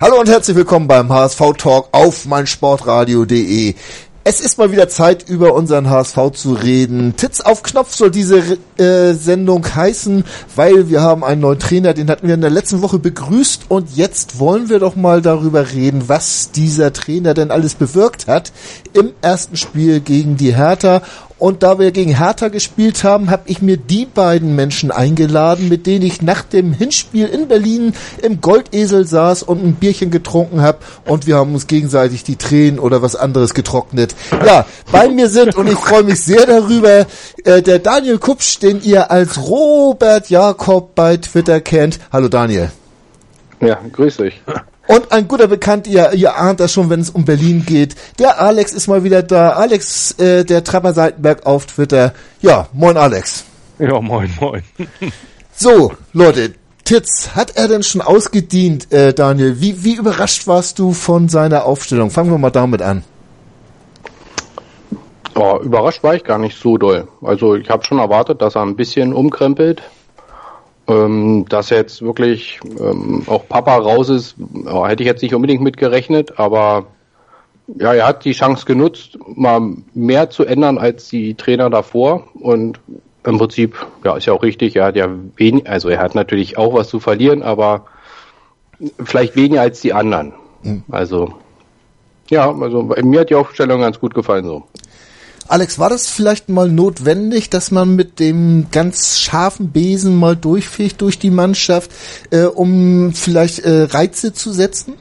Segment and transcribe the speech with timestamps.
[0.00, 3.76] Hallo und herzlich willkommen beim HSV Talk auf meinsportradio.de.
[4.24, 7.14] Es ist mal wieder Zeit, über unseren HSV zu reden.
[7.16, 10.24] Titz auf Knopf soll diese äh, Sendung heißen,
[10.56, 13.96] weil wir haben einen neuen Trainer, den hatten wir in der letzten Woche begrüßt und
[13.96, 18.50] jetzt wollen wir doch mal darüber reden, was dieser Trainer denn alles bewirkt hat
[18.94, 21.02] im ersten Spiel gegen die Hertha
[21.44, 25.86] und da wir gegen Hertha gespielt haben, habe ich mir die beiden Menschen eingeladen, mit
[25.86, 30.78] denen ich nach dem Hinspiel in Berlin im Goldesel saß und ein Bierchen getrunken habe.
[31.04, 34.14] Und wir haben uns gegenseitig die Tränen oder was anderes getrocknet.
[34.30, 37.04] Ja, bei mir sind, und ich freue mich sehr darüber,
[37.44, 42.00] äh, der Daniel Kupsch, den ihr als Robert Jakob bei Twitter kennt.
[42.10, 42.70] Hallo Daniel.
[43.60, 44.40] Ja, grüß dich.
[44.86, 47.96] Und ein guter Bekannter, ihr, ihr ahnt das schon, wenn es um Berlin geht.
[48.18, 49.50] Der Alex ist mal wieder da.
[49.50, 52.12] Alex, äh, der Trapper Seitenberg auf Twitter.
[52.42, 53.44] Ja, moin Alex.
[53.78, 54.62] Ja, moin, moin.
[55.56, 56.54] so, Leute,
[56.84, 59.58] Titz, hat er denn schon ausgedient, äh, Daniel?
[59.60, 62.10] Wie, wie überrascht warst du von seiner Aufstellung?
[62.10, 63.04] Fangen wir mal damit an.
[65.34, 67.08] Oh, überrascht war ich gar nicht so doll.
[67.22, 69.82] Also ich habe schon erwartet, dass er ein bisschen umkrempelt,
[70.86, 75.62] ähm, dass jetzt wirklich ähm, auch Papa raus ist, ja, hätte ich jetzt nicht unbedingt
[75.62, 76.86] mit gerechnet, aber
[77.66, 79.60] ja, er hat die Chance genutzt, mal
[79.94, 82.78] mehr zu ändern als die Trainer davor und
[83.24, 86.58] im Prinzip, ja, ist ja auch richtig, er hat ja wenig, also er hat natürlich
[86.58, 87.86] auch was zu verlieren, aber
[89.02, 90.34] vielleicht weniger als die anderen.
[90.62, 90.84] Mhm.
[90.90, 91.32] Also,
[92.28, 94.64] ja, also mir hat die Aufstellung ganz gut gefallen so.
[95.46, 101.02] Alex, war das vielleicht mal notwendig, dass man mit dem ganz scharfen Besen mal durchfegt
[101.02, 101.90] durch die Mannschaft,
[102.30, 104.94] äh, um vielleicht äh, Reize zu setzen?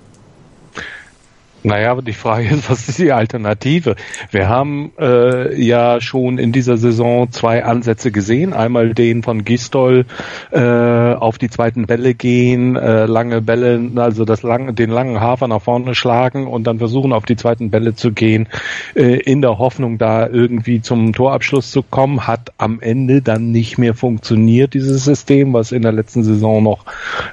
[1.64, 3.96] Naja, aber die Frage ist, was ist die Alternative?
[4.32, 8.52] Wir haben äh, ja schon in dieser Saison zwei Ansätze gesehen.
[8.54, 10.06] Einmal den von Gistol
[10.52, 15.48] äh, auf die zweiten Bälle gehen, äh, lange Bälle, also das lange, den langen Hafer
[15.48, 18.50] nach vorne schlagen und dann versuchen auf die zweiten Bälle zu gehen,
[18.94, 22.28] äh, in der Hoffnung, da irgendwie zum Torabschluss zu kommen.
[22.28, 26.84] Hat am Ende dann nicht mehr funktioniert, dieses System, was in der letzten Saison noch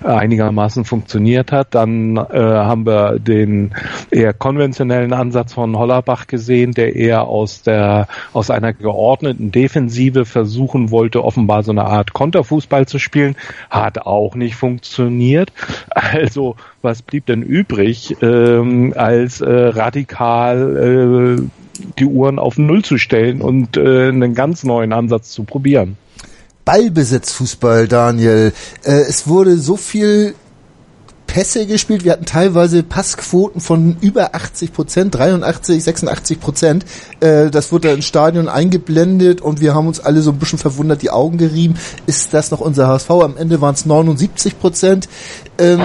[0.04, 1.74] einigermaßen funktioniert hat.
[1.74, 3.72] Dann äh, haben wir den
[4.20, 10.90] eher konventionellen Ansatz von Hollerbach gesehen, der eher aus der aus einer geordneten Defensive versuchen
[10.90, 13.34] wollte, offenbar so eine Art Konterfußball zu spielen,
[13.70, 15.52] hat auch nicht funktioniert.
[15.90, 22.98] Also was blieb denn übrig, ähm, als äh, radikal äh, die Uhren auf Null zu
[22.98, 25.96] stellen und äh, einen ganz neuen Ansatz zu probieren?
[26.64, 28.52] Ballbesitzfußball, Daniel.
[28.84, 30.34] Äh, es wurde so viel
[31.30, 32.02] Pässe gespielt.
[32.02, 36.84] Wir hatten teilweise Passquoten von über 80 Prozent, 83, 86 Prozent.
[37.20, 41.02] Äh, das wurde ins Stadion eingeblendet und wir haben uns alle so ein bisschen verwundert
[41.02, 41.76] die Augen gerieben.
[42.06, 43.10] Ist das noch unser HSV?
[43.10, 45.08] Am Ende waren es 79 Prozent.
[45.56, 45.80] Ähm,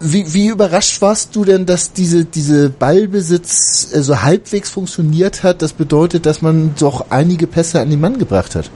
[0.00, 5.60] wie, wie überrascht warst du denn, dass diese, diese Ballbesitz äh, so halbwegs funktioniert hat?
[5.60, 8.70] Das bedeutet, dass man doch einige Pässe an den Mann gebracht hat.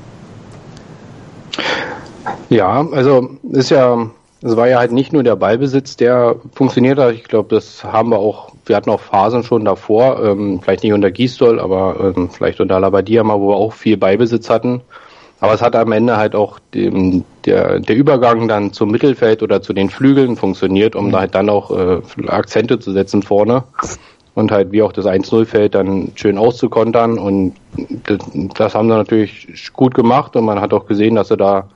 [2.51, 4.11] Ja, also ist ja
[4.45, 7.15] es war ja halt nicht nur der Ballbesitz, der funktioniert hat.
[7.15, 10.93] Ich glaube, das haben wir auch, wir hatten auch Phasen schon davor, ähm, vielleicht nicht
[10.93, 14.83] unter Gisdol, aber ähm, vielleicht unter Labadia mal, wo wir auch viel Ballbesitz hatten.
[15.41, 19.63] Aber es hat am Ende halt auch dem, der, der Übergang dann zum Mittelfeld oder
[19.63, 21.13] zu den Flügeln funktioniert, um mhm.
[21.13, 23.65] da halt dann auch äh, Akzente zu setzen vorne
[24.35, 27.19] und halt wie auch das 1-0-Feld dann schön auszukontern.
[27.19, 27.55] Und
[28.05, 28.19] das,
[28.55, 31.69] das haben sie natürlich gut gemacht und man hat auch gesehen, dass sie da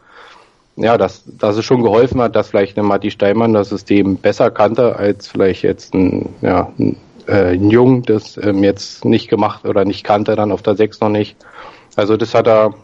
[0.79, 4.51] ja, dass, dass es schon geholfen hat, dass vielleicht eine Matti Steinmann das System besser
[4.51, 6.97] kannte als vielleicht jetzt ein, ja, ein,
[7.27, 11.01] äh, ein Jung, das ähm, jetzt nicht gemacht oder nicht kannte, dann auf der 6
[11.01, 11.37] noch nicht.
[11.97, 12.75] Also das hat er,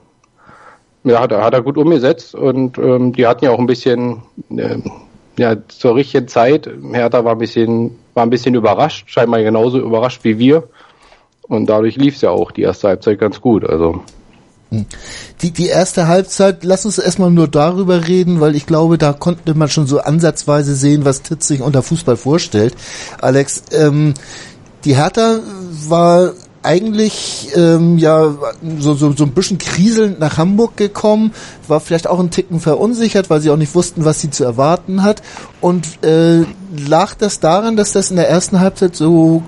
[1.05, 4.79] ja, hat hat er gut umgesetzt und ähm, die hatten ja auch ein bisschen, äh,
[5.39, 6.69] ja, zur richtigen Zeit.
[6.93, 10.65] Hertha war ein bisschen, war ein bisschen überrascht, scheinbar genauso überrascht wie wir.
[11.43, 13.65] Und dadurch lief es ja auch die erste Halbzeit ganz gut.
[13.65, 14.03] Also
[15.43, 19.55] die, die erste Halbzeit, lass uns erstmal nur darüber reden, weil ich glaube, da konnte
[19.55, 22.75] man schon so ansatzweise sehen, was Titz sich unter Fußball vorstellt.
[23.21, 24.15] Alex, ähm,
[24.85, 25.41] die Hertha
[25.89, 26.33] war
[26.65, 28.35] eigentlich ähm, ja
[28.79, 31.33] so, so, so ein bisschen kriselnd nach Hamburg gekommen,
[31.69, 35.03] war vielleicht auch ein Ticken verunsichert, weil sie auch nicht wussten, was sie zu erwarten
[35.03, 35.23] hat.
[35.61, 36.45] Und äh,
[36.89, 39.43] lag das daran, dass das in der ersten Halbzeit so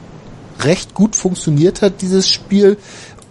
[0.60, 2.76] recht gut funktioniert hat, dieses Spiel?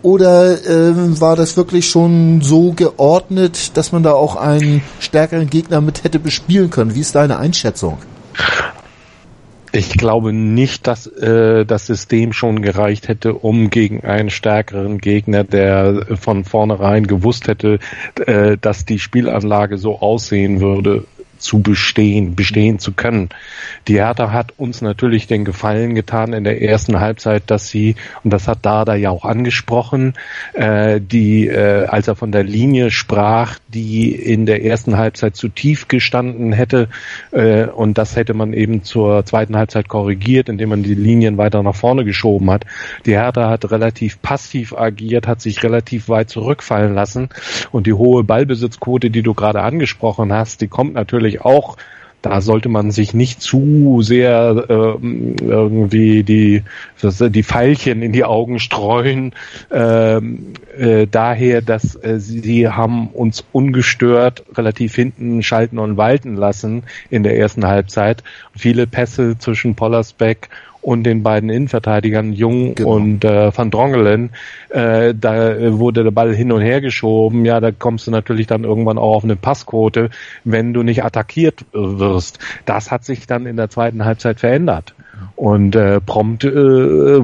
[0.06, 5.82] Oder ähm, war das wirklich schon so geordnet, dass man da auch einen stärkeren Gegner
[5.82, 6.94] mit hätte bespielen können?
[6.94, 7.98] Wie ist deine Einschätzung?
[9.72, 15.44] Ich glaube nicht, dass äh, das System schon gereicht hätte, um gegen einen stärkeren Gegner,
[15.44, 17.80] der von vornherein gewusst hätte,
[18.28, 21.06] äh, dass die Spielanlage so aussehen würde,
[21.46, 23.30] zu bestehen, bestehen zu können.
[23.88, 28.34] Die Hertha hat uns natürlich den Gefallen getan in der ersten Halbzeit, dass sie, und
[28.34, 30.16] das hat Dada ja auch angesprochen,
[30.54, 35.50] äh, die, äh, als er von der Linie sprach, die in der ersten Halbzeit zu
[35.50, 36.90] tief gestanden hätte,
[37.32, 41.62] äh, und das hätte man eben zur zweiten Halbzeit korrigiert, indem man die Linien weiter
[41.62, 42.66] nach vorne geschoben hat.
[43.06, 47.30] Die Hertha hat relativ passiv agiert, hat sich relativ weit zurückfallen lassen
[47.72, 51.78] und die hohe Ballbesitzquote, die du gerade angesprochen hast, die kommt natürlich natürlich auch,
[52.22, 56.64] da sollte man sich nicht zu sehr äh, irgendwie die,
[57.04, 59.34] die Pfeilchen in die Augen streuen.
[59.72, 66.84] Ähm, äh, daher, dass äh, sie haben uns ungestört relativ hinten schalten und walten lassen
[67.12, 68.24] in der ersten Halbzeit.
[68.58, 70.50] Viele Pässe zwischen Pollersbeck
[70.86, 72.92] und den beiden Innenverteidigern Jung genau.
[72.92, 74.30] und äh, Van Drongelen,
[74.70, 77.44] äh, da wurde der Ball hin und her geschoben.
[77.44, 80.12] Ja, da kommst du natürlich dann irgendwann auch auf eine Passquote,
[80.44, 82.38] wenn du nicht attackiert wirst.
[82.66, 84.94] Das hat sich dann in der zweiten Halbzeit verändert.
[85.36, 86.54] Und äh, prompt äh,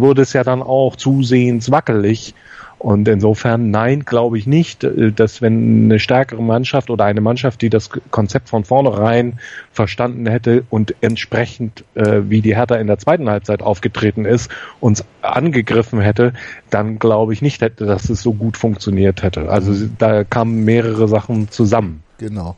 [0.01, 2.33] wurde es ja dann auch zusehends wackelig.
[2.81, 7.61] Und insofern, nein, glaube ich nicht, äh, dass wenn eine stärkere Mannschaft oder eine Mannschaft,
[7.61, 9.39] die das Konzept von vornherein
[9.71, 14.49] verstanden hätte und entsprechend, äh, wie die Hertha in der zweiten Halbzeit aufgetreten ist,
[14.79, 16.33] uns angegriffen hätte,
[16.71, 19.49] dann glaube ich nicht, dass es so gut funktioniert hätte.
[19.49, 22.01] Also da kamen mehrere Sachen zusammen.
[22.17, 22.55] Genau.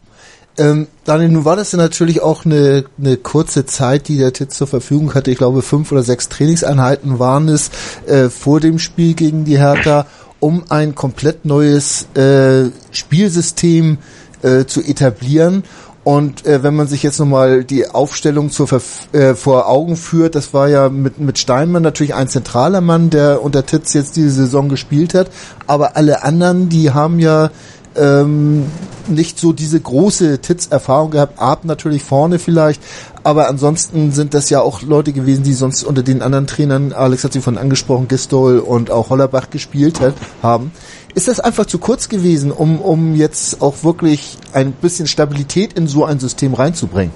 [0.58, 4.58] Ähm, Daniel, nun war das ja natürlich auch eine, eine kurze Zeit, die der Titz
[4.58, 5.32] zur Verfügung hatte.
[5.32, 7.72] Ich glaube, fünf oder sechs Trainingseinheiten waren es
[8.06, 10.06] äh, vor dem Spiel gegen die Hertha,
[10.40, 13.98] um ein komplett neues äh, Spielsystem
[14.44, 15.64] äh, zu etablieren.
[16.04, 20.36] Und äh, wenn man sich jetzt nochmal die Aufstellung zur Verf äh, vor Augen führt,
[20.36, 24.32] das war ja mit, mit Steinmann natürlich ein zentraler Mann, der unter Titz jetzt diese
[24.32, 25.32] Saison gespielt hat.
[25.66, 27.52] Aber alle anderen, die haben ja
[27.96, 28.66] ähm,
[29.08, 31.40] nicht so diese große Titz-Erfahrung gehabt.
[31.40, 32.82] Ab natürlich vorne vielleicht,
[33.24, 37.24] aber ansonsten sind das ja auch Leute gewesen, die sonst unter den anderen Trainern, Alex
[37.24, 40.72] hat sie von angesprochen, Gistol und auch Hollerbach gespielt hat, haben.
[41.16, 45.88] Ist das einfach zu kurz gewesen, um, um jetzt auch wirklich ein bisschen Stabilität in
[45.88, 47.12] so ein System reinzubringen?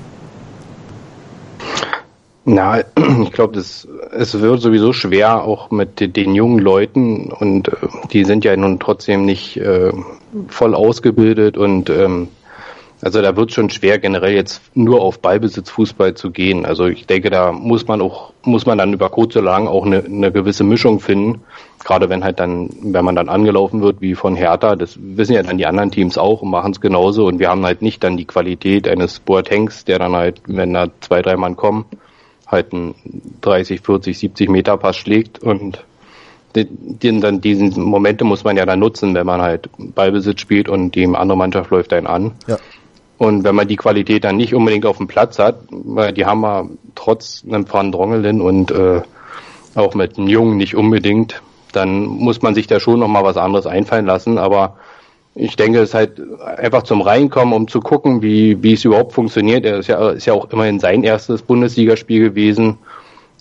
[2.49, 2.79] Na,
[3.23, 3.85] ich glaube, es
[4.41, 7.71] wird sowieso schwer, auch mit den jungen Leuten und äh,
[8.13, 9.91] die sind ja nun trotzdem nicht äh,
[10.47, 12.29] voll ausgebildet und ähm,
[13.01, 16.65] also da wird schon schwer, generell jetzt nur auf Ballbesitzfußball zu gehen.
[16.65, 19.85] Also ich denke, da muss man auch, muss man dann über kurz oder lang auch
[19.85, 21.41] eine, eine gewisse Mischung finden.
[21.83, 25.43] Gerade wenn halt dann, wenn man dann angelaufen wird wie von Hertha, das wissen ja
[25.43, 27.27] dann die anderen Teams auch und machen es genauso.
[27.27, 30.88] Und wir haben halt nicht dann die Qualität eines Boatengs, der dann halt, wenn da
[31.01, 31.85] zwei, drei Mann kommen,
[32.47, 32.95] halt einen
[33.41, 35.83] 30, 40, 70 Meter Pass schlägt und
[36.55, 40.95] den, dann diesen Momente muss man ja dann nutzen, wenn man halt Ballbesitz spielt und
[40.95, 42.31] die andere Mannschaft läuft einen an.
[42.47, 42.57] Ja.
[43.17, 46.41] Und wenn man die Qualität dann nicht unbedingt auf dem Platz hat, weil die haben
[46.41, 49.01] wir trotz einem Van Drongelen und äh,
[49.75, 51.41] auch mit einem Jungen nicht unbedingt,
[51.73, 54.38] dann muss man sich da schon nochmal was anderes einfallen lassen.
[54.38, 54.77] Aber
[55.39, 56.20] ich denke, es ist halt
[56.58, 59.65] einfach zum Reinkommen, um zu gucken, wie, wie es überhaupt funktioniert.
[59.65, 62.79] Er ist ja, ist ja auch immerhin sein erstes Bundesligaspiel gewesen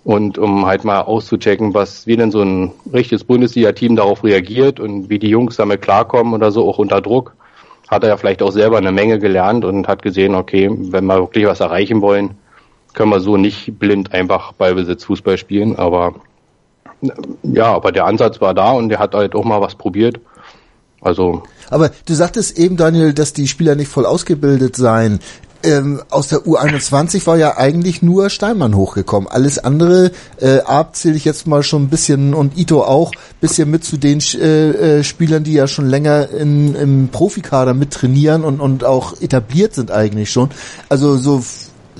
[0.04, 5.08] und um halt mal auszuchecken, was wie denn so ein richtiges Bundesliga-Team darauf reagiert und
[5.08, 7.34] wie die Jungs damit klarkommen oder so, auch unter Druck,
[7.88, 11.18] hat er ja vielleicht auch selber eine Menge gelernt und hat gesehen, okay, wenn wir
[11.18, 12.36] wirklich was erreichen wollen,
[12.92, 16.14] können wir so nicht blind einfach Ballbesitz Fußball spielen, aber
[17.42, 20.20] ja, aber der Ansatz war da und der hat halt auch mal was probiert.
[21.06, 21.44] Also.
[21.70, 25.20] Aber du sagtest eben, Daniel, dass die Spieler nicht voll ausgebildet seien
[25.62, 29.28] ähm, aus der U21 war ja eigentlich nur Steinmann hochgekommen.
[29.28, 33.70] Alles andere, äh, Ab zähle ich jetzt mal schon ein bisschen und Ito auch, bisschen
[33.70, 38.44] mit zu den äh, äh, Spielern, die ja schon länger in, im Profikader mit trainieren
[38.44, 40.50] und, und auch etabliert sind eigentlich schon.
[40.88, 41.42] Also so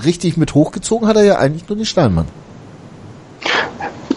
[0.03, 2.27] richtig mit hochgezogen hat er ja eigentlich nur den Steinmann.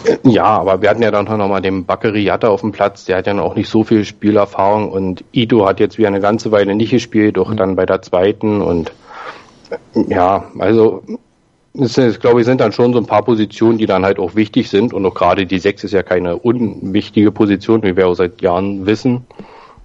[0.23, 3.17] Ja, aber wir hatten ja dann noch mal den Bakary Jatta auf dem Platz, der
[3.17, 6.75] hat ja noch nicht so viel Spielerfahrung und Ito hat jetzt wieder eine ganze Weile
[6.75, 7.57] nicht gespielt, doch mhm.
[7.57, 8.91] dann bei der zweiten und
[9.95, 11.03] ja, also
[11.73, 14.35] es ist, glaube ich, sind dann schon so ein paar Positionen, die dann halt auch
[14.35, 14.93] wichtig sind.
[14.93, 18.85] Und auch gerade die sechs ist ja keine unwichtige Position, wie wir auch seit Jahren
[18.85, 19.25] wissen.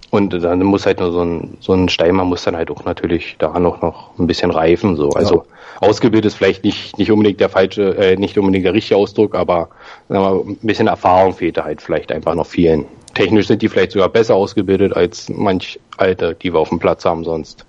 [0.09, 3.35] Und dann muss halt nur so ein, so ein Steinmann muss dann halt auch natürlich
[3.39, 5.09] da noch, noch ein bisschen reifen, so.
[5.09, 5.35] Also,
[5.81, 5.87] ja.
[5.87, 9.69] ausgebildet ist vielleicht nicht, nicht unbedingt der falsche, äh, nicht unbedingt der richtige Ausdruck, aber,
[10.07, 12.85] wir, ein bisschen Erfahrung fehlt da halt vielleicht einfach noch vielen.
[13.15, 17.03] Technisch sind die vielleicht sogar besser ausgebildet als manch Alte, die wir auf dem Platz
[17.03, 17.65] haben sonst.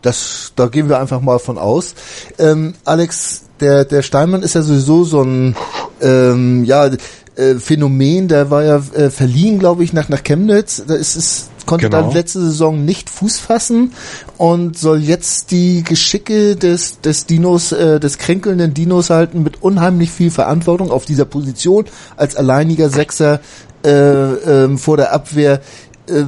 [0.00, 1.94] Das, da gehen wir einfach mal von aus.
[2.38, 5.56] Ähm, Alex, der, der Steinmann ist ja sowieso so ein,
[6.00, 6.90] ähm, ja,
[7.36, 10.84] äh, Phänomen, der war ja äh, verliehen, glaube ich, nach, nach Chemnitz.
[10.86, 12.02] Da ist es konnte genau.
[12.02, 13.92] dann letzte Saison nicht Fuß fassen
[14.38, 20.10] und soll jetzt die Geschicke des, des Dinos, äh, des kränkelnden Dinos halten mit unheimlich
[20.10, 21.84] viel Verantwortung auf dieser Position
[22.16, 23.40] als alleiniger Sechser
[23.84, 25.60] äh, äh, vor der Abwehr.
[26.06, 26.24] Äh,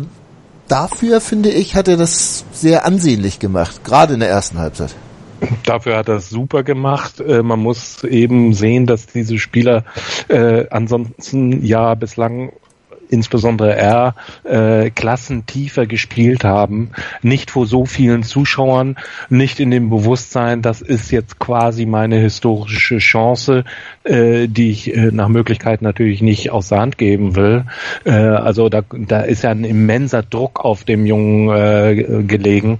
[0.68, 4.94] dafür, finde ich, hat er das sehr ansehnlich gemacht, gerade in der ersten Halbzeit.
[5.64, 7.20] Dafür hat er es super gemacht.
[7.20, 9.84] Äh, man muss eben sehen, dass diese Spieler
[10.28, 12.52] äh, ansonsten ja bislang
[13.08, 16.90] insbesondere er, äh, Klassen tiefer gespielt haben,
[17.22, 18.96] nicht vor so vielen Zuschauern,
[19.28, 23.64] nicht in dem Bewusstsein, das ist jetzt quasi meine historische Chance,
[24.04, 27.64] äh, die ich äh, nach Möglichkeit natürlich nicht aus der Hand geben will.
[28.04, 32.78] Äh, also da, da ist ja ein immenser Druck auf dem Jungen äh, gelegen.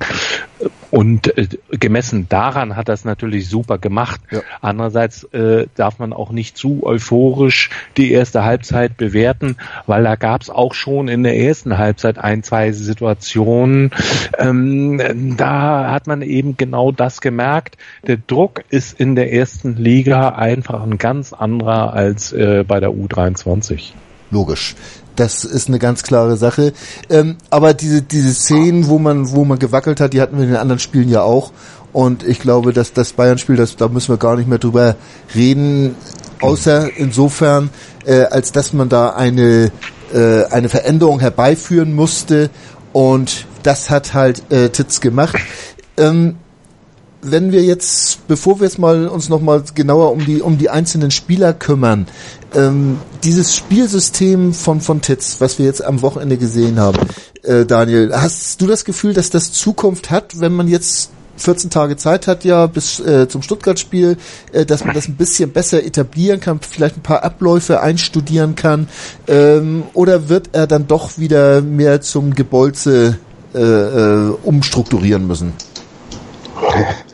[0.90, 4.20] Und äh, gemessen daran hat es natürlich super gemacht.
[4.30, 4.40] Ja.
[4.60, 10.42] Andererseits äh, darf man auch nicht zu euphorisch die erste Halbzeit bewerten, weil da gab
[10.42, 13.90] es auch schon in der ersten Halbzeit ein, zwei Situationen.
[14.38, 17.76] Ähm, da hat man eben genau das gemerkt.
[18.06, 22.90] Der Druck ist in der ersten Liga einfach ein ganz anderer als äh, bei der
[22.90, 23.92] U23.
[24.30, 24.75] Logisch.
[25.16, 26.73] Das ist eine ganz klare Sache.
[27.11, 30.50] Ähm, aber diese, diese Szenen, wo man, wo man gewackelt hat, die hatten wir in
[30.50, 31.52] den anderen Spielen ja auch.
[31.92, 34.96] Und ich glaube, dass das Bayern-Spiel, das, da müssen wir gar nicht mehr drüber
[35.35, 35.94] reden,
[36.40, 37.70] außer insofern,
[38.04, 39.73] äh, als dass man da eine,
[40.12, 42.50] äh, eine Veränderung herbeiführen musste.
[42.92, 45.37] Und das hat halt äh, Titz gemacht.
[45.96, 46.37] Ähm,
[47.30, 51.11] wenn wir jetzt, bevor wir jetzt mal uns nochmal genauer um die um die einzelnen
[51.11, 52.06] Spieler kümmern,
[52.54, 56.99] ähm, dieses Spielsystem von von Titz, was wir jetzt am Wochenende gesehen haben,
[57.42, 61.97] äh, Daniel, hast du das Gefühl, dass das Zukunft hat, wenn man jetzt 14 Tage
[61.97, 64.16] Zeit hat ja bis äh, zum Stuttgart-Spiel,
[64.52, 68.88] äh, dass man das ein bisschen besser etablieren kann, vielleicht ein paar Abläufe einstudieren kann,
[69.28, 73.18] ähm, oder wird er dann doch wieder mehr zum Gebolze
[73.54, 75.52] äh, äh, umstrukturieren müssen?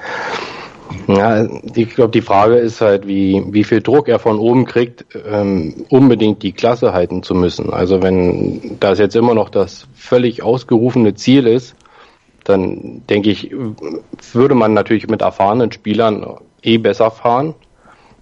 [1.09, 5.05] Ja, ich glaube, die Frage ist halt, wie, wie viel Druck er von oben kriegt,
[5.29, 7.73] ähm, unbedingt die Klasse halten zu müssen.
[7.73, 11.75] Also wenn das jetzt immer noch das völlig ausgerufene Ziel ist,
[12.45, 13.53] dann denke ich,
[14.33, 17.55] würde man natürlich mit erfahrenen Spielern eh besser fahren.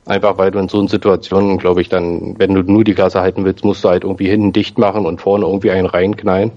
[0.07, 3.21] Einfach weil du in so einer Situation, glaube ich, dann, wenn du nur die Klasse
[3.21, 6.53] halten willst, musst du halt irgendwie hinten dicht machen und vorne irgendwie einen reinknallen.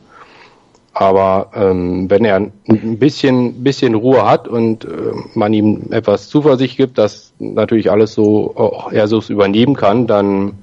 [0.94, 4.90] Aber ähm, wenn er ein bisschen, bisschen Ruhe hat und äh,
[5.34, 10.60] man ihm etwas Zuversicht gibt, dass natürlich alles so auch er so übernehmen kann, dann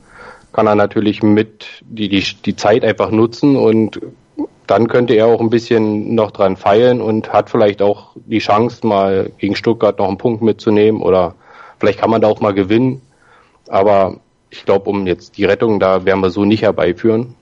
[0.52, 4.00] kann er natürlich mit die, die, die Zeit einfach nutzen und
[4.68, 8.86] dann könnte er auch ein bisschen noch dran feilen und hat vielleicht auch die Chance,
[8.86, 11.34] mal gegen Stuttgart noch einen Punkt mitzunehmen oder
[11.80, 13.02] vielleicht kann man da auch mal gewinnen.
[13.68, 17.34] Aber ich glaube, um jetzt die Rettung, da werden wir so nicht herbeiführen.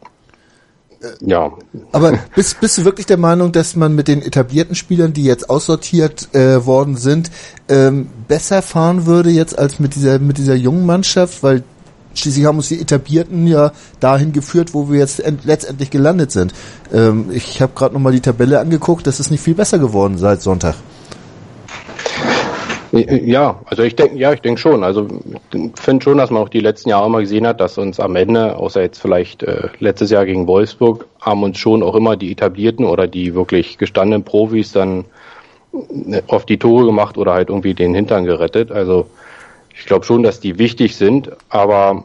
[1.20, 1.52] Ja.
[1.92, 5.48] Aber bist, bist du wirklich der Meinung, dass man mit den etablierten Spielern, die jetzt
[5.48, 7.30] aussortiert äh, worden sind,
[7.68, 11.42] ähm, besser fahren würde jetzt als mit dieser mit dieser jungen Mannschaft?
[11.42, 11.62] Weil
[12.14, 16.52] schließlich haben uns die Etablierten ja dahin geführt, wo wir jetzt letztendlich gelandet sind.
[16.92, 20.42] Ähm, ich habe gerade nochmal die Tabelle angeguckt, das ist nicht viel besser geworden seit
[20.42, 20.74] Sonntag.
[22.92, 24.82] Ja, also ich denke, ja, ich denke schon.
[24.82, 25.06] Also
[25.74, 28.56] finde schon, dass man auch die letzten Jahre mal gesehen hat, dass uns am Ende,
[28.56, 32.86] außer jetzt vielleicht äh, letztes Jahr gegen Wolfsburg, haben uns schon auch immer die etablierten
[32.86, 35.04] oder die wirklich gestandenen Profis dann
[35.72, 38.72] äh, auf die Tore gemacht oder halt irgendwie den Hintern gerettet.
[38.72, 39.06] Also
[39.74, 42.04] ich glaube schon, dass die wichtig sind, aber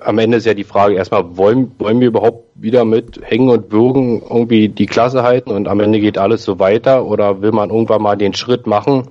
[0.00, 3.72] am Ende ist ja die Frage erstmal, wollen, wollen wir überhaupt wieder mit Hängen und
[3.72, 7.70] Würgen irgendwie die Klasse halten und am Ende geht alles so weiter oder will man
[7.70, 9.08] irgendwann mal den Schritt machen?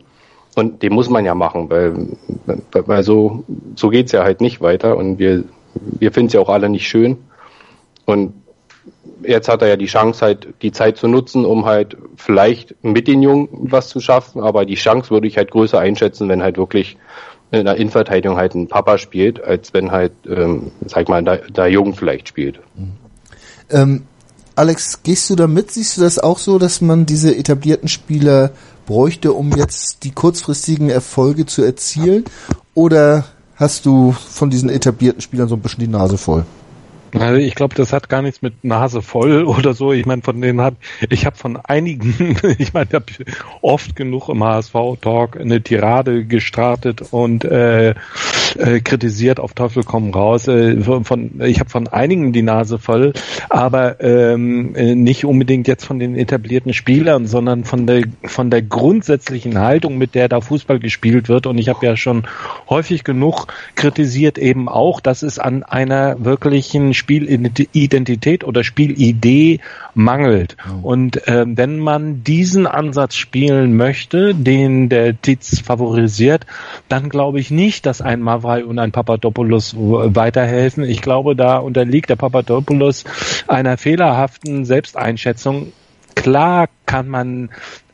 [0.59, 2.17] Und den muss man ja machen, weil,
[2.73, 6.49] weil so, so geht's ja halt nicht weiter und wir, wir finden es ja auch
[6.49, 7.17] alle nicht schön.
[8.05, 8.33] Und
[9.23, 13.07] jetzt hat er ja die Chance halt, die Zeit zu nutzen, um halt vielleicht mit
[13.07, 16.57] den Jungen was zu schaffen, aber die Chance würde ich halt größer einschätzen, wenn halt
[16.57, 16.97] wirklich
[17.51, 21.67] in der Innenverteidigung halt ein Papa spielt, als wenn halt, ähm, sag mal, da, da
[21.67, 22.59] Jung vielleicht spielt.
[23.69, 24.03] Ähm,
[24.55, 25.71] Alex, gehst du da mit?
[25.71, 28.51] Siehst du das auch so, dass man diese etablierten Spieler
[28.89, 32.25] bräuchte, um jetzt die kurzfristigen Erfolge zu erzielen?
[32.73, 36.43] Oder hast du von diesen etablierten Spielern so ein bisschen die Nase voll?
[37.13, 39.93] Also ich glaube, das hat gar nichts mit Nase voll oder so.
[39.93, 40.73] Ich meine, von denen hat
[41.07, 43.05] ich habe von einigen, ich meine, habe
[43.61, 47.93] oft genug im HSV-Talk eine Tirade gestartet und äh,
[48.57, 50.47] äh, kritisiert auf Teufel komm raus.
[50.47, 53.13] Äh, von, ich habe von einigen die Nase voll,
[53.49, 58.61] aber ähm, äh, nicht unbedingt jetzt von den etablierten Spielern, sondern von der von der
[58.61, 61.47] grundsätzlichen Haltung, mit der da Fußball gespielt wird.
[61.47, 62.23] Und ich habe ja schon
[62.69, 69.59] häufig genug kritisiert eben auch, dass es an einer wirklichen Spielidentität oder Spielidee
[69.93, 70.57] mangelt.
[70.65, 70.83] Mhm.
[70.83, 76.45] Und ähm, wenn man diesen Ansatz spielen möchte, den der Titz favorisiert,
[76.87, 80.83] dann glaube ich nicht, dass ein Mavrai und ein Papadopoulos weiterhelfen.
[80.83, 83.03] Ich glaube, da unterliegt der Papadopoulos
[83.47, 85.73] einer fehlerhaften Selbsteinschätzung.
[86.15, 87.49] Klar kann man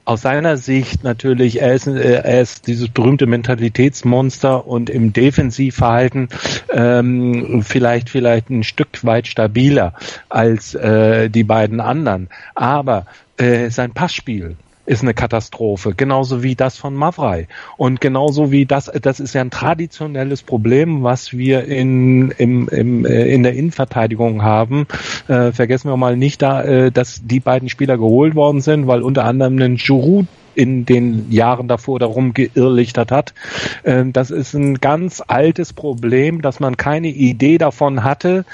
[0.05, 6.29] aus seiner Sicht natürlich, er ist, äh, er ist dieses berühmte Mentalitätsmonster und im Defensivverhalten
[6.71, 9.93] ähm, vielleicht vielleicht ein Stück weit stabiler
[10.29, 12.29] als äh, die beiden anderen.
[12.53, 18.65] Aber äh, sein Passspiel ist eine Katastrophe, genauso wie das von Mavrei und genauso wie
[18.65, 23.53] das, das ist ja ein traditionelles Problem, was wir in im, im, äh, in der
[23.53, 24.87] Innenverteidigung haben.
[25.27, 29.01] Äh, vergessen wir mal nicht da, äh, dass die beiden Spieler geholt worden sind, weil
[29.01, 33.33] unter anderem ein Giroud in den Jahren davor darum geirrlichtert hat.
[33.83, 38.45] Ähm, das ist ein ganz altes Problem, dass man keine Idee davon hatte,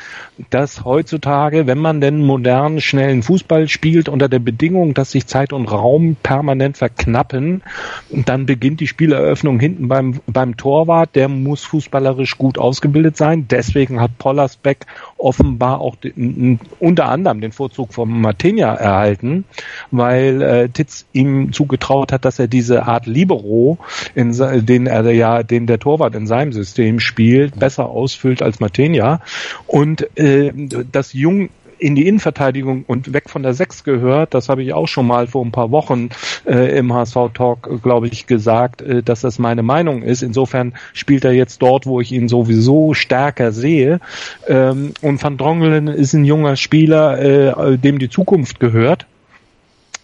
[0.50, 5.54] dass heutzutage, wenn man denn modernen, schnellen Fußball spielt, unter der Bedingung, dass sich Zeit
[5.54, 7.64] und Raum permanent verknappen,
[8.10, 11.16] dann beginnt die Spieleröffnung hinten beim, beim Torwart.
[11.16, 13.48] Der muss fußballerisch gut ausgebildet sein.
[13.50, 14.86] Deswegen hat Pollersbeck
[15.24, 19.46] offenbar auch den, unter anderem den Vorzug von Martinia erhalten,
[19.92, 23.78] weil äh, Titz ihm zugetraut hat, dass er diese Art Libero,
[24.16, 24.32] in,
[24.66, 29.22] den er ja, den der Torwart in seinem System spielt, besser ausfüllt als Martinia.
[29.68, 30.52] Und äh,
[30.92, 31.50] das Jung
[31.82, 34.36] in die Innenverteidigung und weg von der Sechs gehört.
[34.36, 36.10] Das habe ich auch schon mal vor ein paar Wochen
[36.46, 40.22] äh, im HSV-Talk, glaube ich, gesagt, äh, dass das meine Meinung ist.
[40.22, 44.00] Insofern spielt er jetzt dort, wo ich ihn sowieso stärker sehe.
[44.48, 49.08] Ähm, und Van Drongelen ist ein junger Spieler, äh, dem die Zukunft gehört.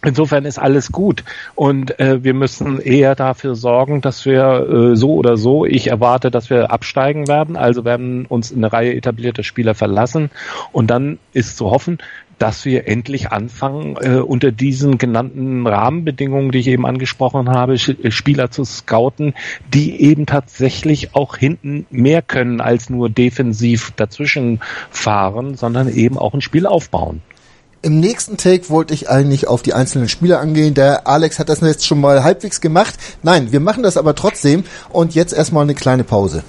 [0.04, 1.24] Insofern ist alles gut.
[1.56, 6.30] Und äh, wir müssen eher dafür sorgen, dass wir äh, so oder so, ich erwarte,
[6.30, 10.30] dass wir absteigen werden, also werden uns eine Reihe etablierter Spieler verlassen.
[10.70, 11.98] Und dann ist zu hoffen,
[12.38, 18.10] dass wir endlich anfangen, äh, unter diesen genannten Rahmenbedingungen, die ich eben angesprochen habe, äh,
[18.10, 19.34] Spieler zu scouten,
[19.74, 26.34] die eben tatsächlich auch hinten mehr können als nur defensiv dazwischen fahren, sondern eben auch
[26.34, 27.22] ein Spiel aufbauen.
[27.80, 30.74] Im nächsten Take wollte ich eigentlich auf die einzelnen Spieler angehen.
[30.74, 32.94] Der Alex hat das jetzt schon mal halbwegs gemacht.
[33.22, 34.64] Nein, wir machen das aber trotzdem.
[34.90, 36.42] Und jetzt erstmal eine kleine Pause.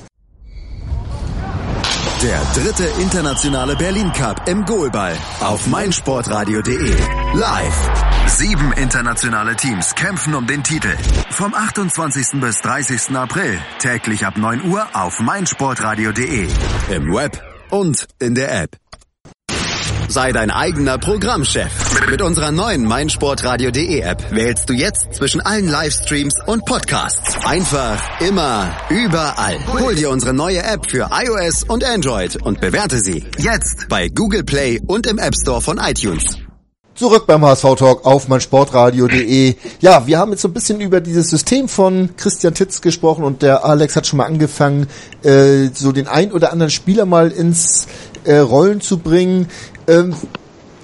[2.23, 6.97] Der dritte internationale Berlin Cup im Goalball auf meinsportradio.de.
[7.33, 7.89] Live.
[8.27, 10.91] Sieben internationale Teams kämpfen um den Titel.
[11.29, 12.41] Vom 28.
[12.41, 13.15] bis 30.
[13.15, 16.49] April täglich ab 9 Uhr auf meinsportradio.de.
[16.93, 18.88] Im Web und in der App.
[20.09, 21.69] Sei dein eigener Programmchef.
[22.09, 27.35] Mit unserer neuen meinsportradio.de App wählst du jetzt zwischen allen Livestreams und Podcasts.
[27.45, 29.59] Einfach, immer, überall.
[29.67, 34.43] Hol dir unsere neue App für iOS und Android und bewerte sie jetzt bei Google
[34.43, 36.39] Play und im App Store von iTunes.
[36.95, 39.55] Zurück beim HSV Talk auf meinsportradio.de.
[39.79, 43.41] Ja, wir haben jetzt so ein bisschen über dieses System von Christian Titz gesprochen und
[43.41, 44.87] der Alex hat schon mal angefangen,
[45.23, 47.87] äh, so den ein oder anderen Spieler mal ins
[48.25, 49.47] äh, Rollen zu bringen.
[49.89, 50.13] Ähm,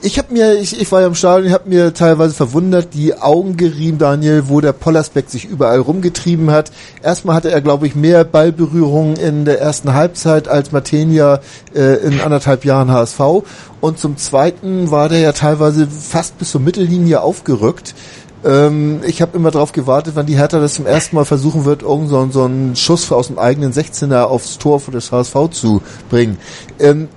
[0.02, 3.18] ich habe mir, ich, ich war ja im Stadion, ich habe mir teilweise verwundert, die
[3.18, 6.72] Augen gerieben, Daniel, wo der Pollersbeck sich überall rumgetrieben hat.
[7.02, 11.40] Erstmal hatte er, glaube ich, mehr Ballberührungen in der ersten Halbzeit als Martenia
[11.74, 13.20] äh, in anderthalb Jahren HSV.
[13.82, 17.96] Und zum Zweiten war der ja teilweise fast bis zur Mittellinie aufgerückt.
[18.44, 21.82] Ähm, ich habe immer darauf gewartet, wann die Hertha das zum ersten Mal versuchen wird,
[21.82, 25.82] irgend so, so einen Schuss aus dem eigenen 16er aufs Tor für das HSV zu
[26.12, 26.38] bringen.
[26.80, 27.08] Ähm,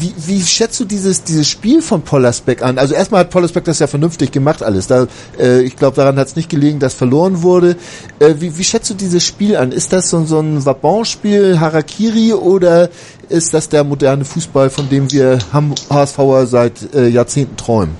[0.00, 2.78] wie, wie schätzt du dieses, dieses Spiel von Pollersbeck an?
[2.78, 4.86] Also erstmal hat Pollersbeck das ja vernünftig gemacht alles.
[4.86, 5.06] Da,
[5.38, 7.76] äh, ich glaube, daran hat es nicht gelegen, dass verloren wurde.
[8.18, 9.72] Äh, wie, wie schätzt du dieses Spiel an?
[9.72, 12.90] Ist das so, so ein Wabon-Spiel, Harakiri oder
[13.28, 17.94] ist das der moderne Fußball, von dem wir HSVer seit äh, Jahrzehnten träumen?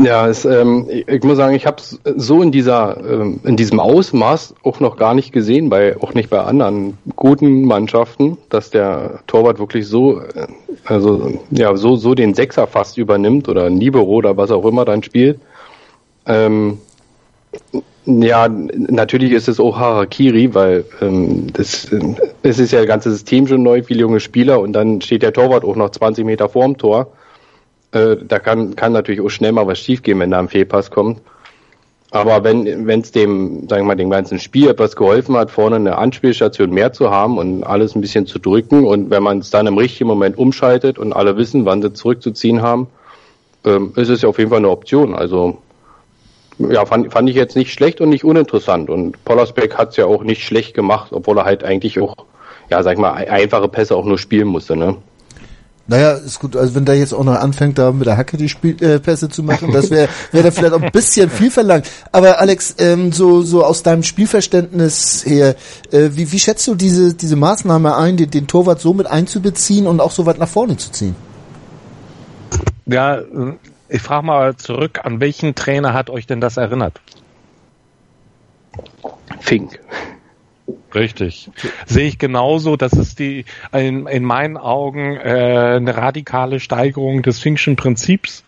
[0.00, 3.80] Ja, es, ähm, ich, muss sagen, ich habe es so in dieser, ähm, in diesem
[3.80, 9.20] Ausmaß auch noch gar nicht gesehen, bei auch nicht bei anderen guten Mannschaften, dass der
[9.26, 10.46] Torwart wirklich so, äh,
[10.84, 15.02] also ja, so so den Sechser fast übernimmt oder Libero oder was auch immer dann
[15.02, 15.40] spielt.
[16.26, 16.78] Ähm,
[18.06, 21.88] Ja, natürlich ist es auch Harakiri, weil ähm, das,
[22.42, 25.32] es ist ja das ganze System schon neu, viele junge Spieler und dann steht der
[25.34, 27.12] Torwart auch noch 20 Meter vorm Tor.
[27.92, 31.20] Äh, da kann, kann natürlich auch schnell mal was schiefgehen, wenn da ein Fehlpass kommt.
[32.10, 35.98] Aber wenn es dem, sagen wir mal, dem ganzen Spiel etwas geholfen hat, vorne eine
[35.98, 39.66] Anspielstation mehr zu haben und alles ein bisschen zu drücken und wenn man es dann
[39.66, 42.86] im richtigen Moment umschaltet und alle wissen, wann sie zurückzuziehen haben,
[43.64, 45.14] ähm, ist es ja auf jeden Fall eine Option.
[45.14, 45.58] Also
[46.58, 48.88] ja, fand, fand ich jetzt nicht schlecht und nicht uninteressant.
[48.88, 52.16] Und Pollersbeck hat es ja auch nicht schlecht gemacht, obwohl er halt eigentlich auch,
[52.70, 54.96] ja, sag ich mal, einfache Pässe auch nur spielen musste, ne?
[55.90, 58.50] Naja, ist gut, also wenn da jetzt auch noch anfängt, da mit der Hacke die
[58.50, 61.90] Spiel, äh, Pässe zu machen, das wäre wär da vielleicht auch ein bisschen viel verlangt.
[62.12, 65.56] Aber Alex, ähm, so, so aus deinem Spielverständnis her,
[65.90, 69.86] äh, wie, wie schätzt du diese, diese Maßnahme ein, den, den Torwart so mit einzubeziehen
[69.86, 71.16] und auch so weit nach vorne zu ziehen?
[72.84, 73.22] Ja,
[73.88, 77.00] ich frage mal zurück, an welchen Trainer hat euch denn das erinnert?
[79.40, 79.80] Fink.
[80.94, 81.50] Richtig.
[81.86, 82.76] Sehe ich genauso.
[82.76, 88.44] Das ist die in, in meinen Augen äh, eine radikale Steigerung des Finkschen Prinzips,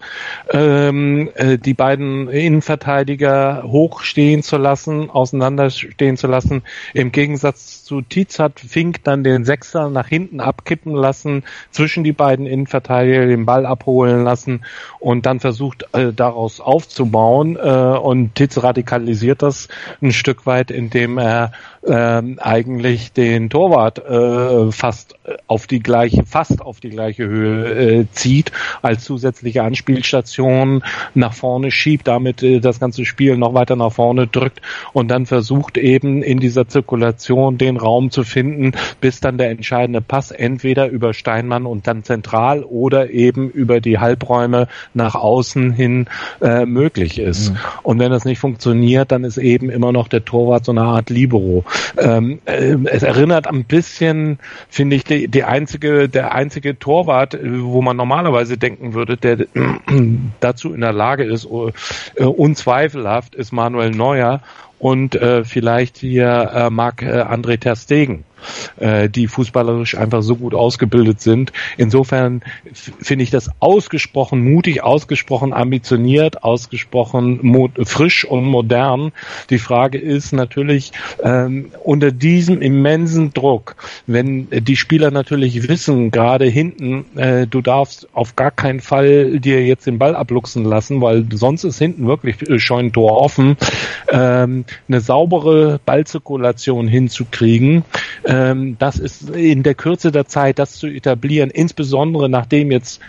[0.51, 6.63] ähm, äh, die beiden Innenverteidiger hochstehen zu lassen, auseinanderstehen zu lassen.
[6.95, 12.13] Im Gegensatz zu Tietz hat Fink dann den Sechser nach hinten abkippen lassen, zwischen die
[12.13, 14.65] beiden Innenverteidiger den Ball abholen lassen
[14.99, 17.57] und dann versucht äh, daraus aufzubauen.
[17.57, 19.69] Äh, und Tietz radikalisiert das
[20.01, 21.53] ein Stück weit, indem er
[21.87, 25.17] ähm, eigentlich den Torwart äh, fast
[25.47, 30.83] auf die gleiche, fast auf die gleiche Höhe äh, zieht, als zusätzliche Anspielstation
[31.15, 34.61] nach vorne schiebt, damit äh, das ganze Spiel noch weiter nach vorne drückt
[34.93, 40.01] und dann versucht eben in dieser Zirkulation den Raum zu finden, bis dann der entscheidende
[40.01, 46.07] Pass entweder über Steinmann und dann zentral oder eben über die Halbräume nach außen hin
[46.41, 47.51] äh, möglich ist.
[47.51, 47.57] Mhm.
[47.83, 51.11] Und wenn das nicht funktioniert, dann ist eben immer noch der Torwart so eine Art
[51.11, 51.65] Libero.
[52.21, 57.63] Ähm, äh, es erinnert ein bisschen, finde ich, die, die einzige, der einzige Torwart, äh,
[57.63, 59.47] wo man normalerweise denken würde, der
[60.41, 64.43] dazu in der Lage ist, äh, unzweifelhaft, ist Manuel Neuer
[64.79, 68.25] und äh, vielleicht hier äh, Marc äh, André Ter Stegen
[68.79, 71.53] äh, die fußballerisch einfach so gut ausgebildet sind.
[71.77, 79.13] Insofern finde ich das ausgesprochen mutig, ausgesprochen ambitioniert, ausgesprochen frisch und modern.
[79.51, 83.77] Die Frage ist natürlich ähm, unter diesem immensen Druck,
[84.07, 89.65] wenn die Spieler natürlich wissen, gerade hinten, äh, du darfst auf gar keinen Fall dir
[89.65, 93.57] jetzt den Ball abluchsen lassen, weil sonst ist hinten wirklich schon ein Tor offen,
[94.11, 97.85] ähm, eine saubere Ballzirkulation hinzukriegen
[98.31, 103.01] ähm, das ist in der Kürze der Zeit, das zu etablieren, insbesondere nachdem jetzt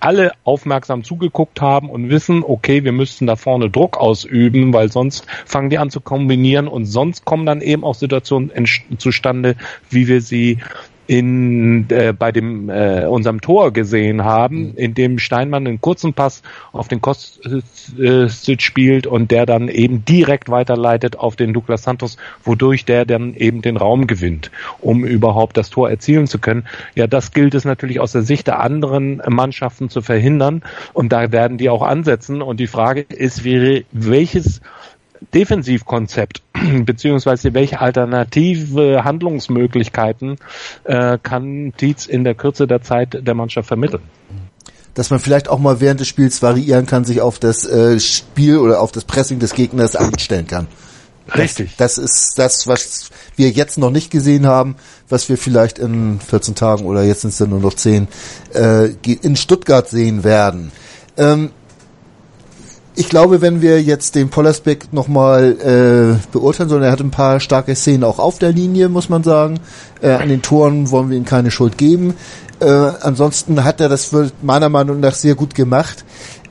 [0.00, 5.26] alle aufmerksam zugeguckt haben und wissen, okay, wir müssten da vorne Druck ausüben, weil sonst
[5.46, 8.50] fangen die an zu kombinieren und sonst kommen dann eben auch Situationen
[8.98, 9.54] zustande,
[9.88, 10.58] wie wir sie
[11.10, 14.76] in äh, bei dem äh, unserem Tor gesehen haben, mhm.
[14.76, 17.64] in dem Steinmann einen kurzen Pass auf den Kostic
[17.98, 23.34] äh, spielt und der dann eben direkt weiterleitet auf den Douglas Santos, wodurch der dann
[23.34, 26.64] eben den Raum gewinnt, um überhaupt das Tor erzielen zu können.
[26.94, 31.32] Ja, das gilt es natürlich aus der Sicht der anderen Mannschaften zu verhindern und da
[31.32, 34.60] werden die auch ansetzen und die Frage ist, wäre welches
[35.34, 36.42] Defensivkonzept
[36.84, 40.36] beziehungsweise welche alternative Handlungsmöglichkeiten
[40.84, 44.02] äh, kann Tietz in der Kürze der Zeit der Mannschaft vermitteln?
[44.94, 48.58] Dass man vielleicht auch mal während des Spiels variieren kann, sich auf das äh, Spiel
[48.58, 50.66] oder auf das Pressing des Gegners einstellen kann.
[51.36, 51.76] Richtig.
[51.76, 54.76] Das, das ist das, was wir jetzt noch nicht gesehen haben,
[55.08, 58.08] was wir vielleicht in 14 Tagen oder jetzt sind es ja nur noch 10
[58.54, 60.72] äh, in Stuttgart sehen werden.
[61.16, 61.50] Ähm,
[62.96, 67.40] ich glaube, wenn wir jetzt den Pollersbeck nochmal äh, beurteilen sollen, er hat ein paar
[67.40, 69.60] starke Szenen auch auf der Linie, muss man sagen.
[70.00, 72.14] Äh, an den Toren wollen wir ihm keine Schuld geben.
[72.58, 74.10] Äh, ansonsten hat er das
[74.42, 76.04] meiner Meinung nach sehr gut gemacht.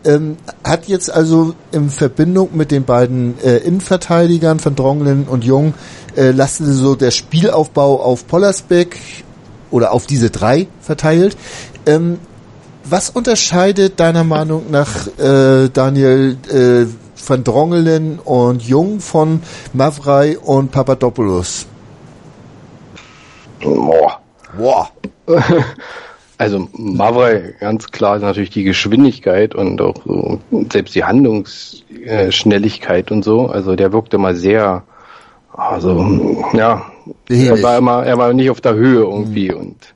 [0.06, 5.74] Ähm, hat jetzt also in Verbindung mit den beiden äh, Innenverteidigern von Dronglen und Jung
[6.16, 8.98] äh, lassen so der Spielaufbau auf Pollersbeck
[9.72, 11.36] oder auf diese drei verteilt.
[11.86, 12.18] Ähm,
[12.90, 16.86] was unterscheidet deiner Meinung nach äh, Daniel äh,
[17.28, 19.42] van Drongelen und Jung von
[19.74, 21.66] Mavrei und Papadopoulos?
[23.62, 24.20] Boah.
[24.58, 24.90] Boah.
[26.42, 30.40] Also Mavrei, ganz klar ist natürlich die Geschwindigkeit und auch so,
[30.72, 33.48] selbst die Handlungsschnelligkeit und so.
[33.48, 34.84] Also der wirkte mal sehr,
[35.52, 35.98] also
[36.54, 36.90] ja,
[37.28, 39.58] er war immer, er war nicht auf der Höhe irgendwie mhm.
[39.58, 39.94] und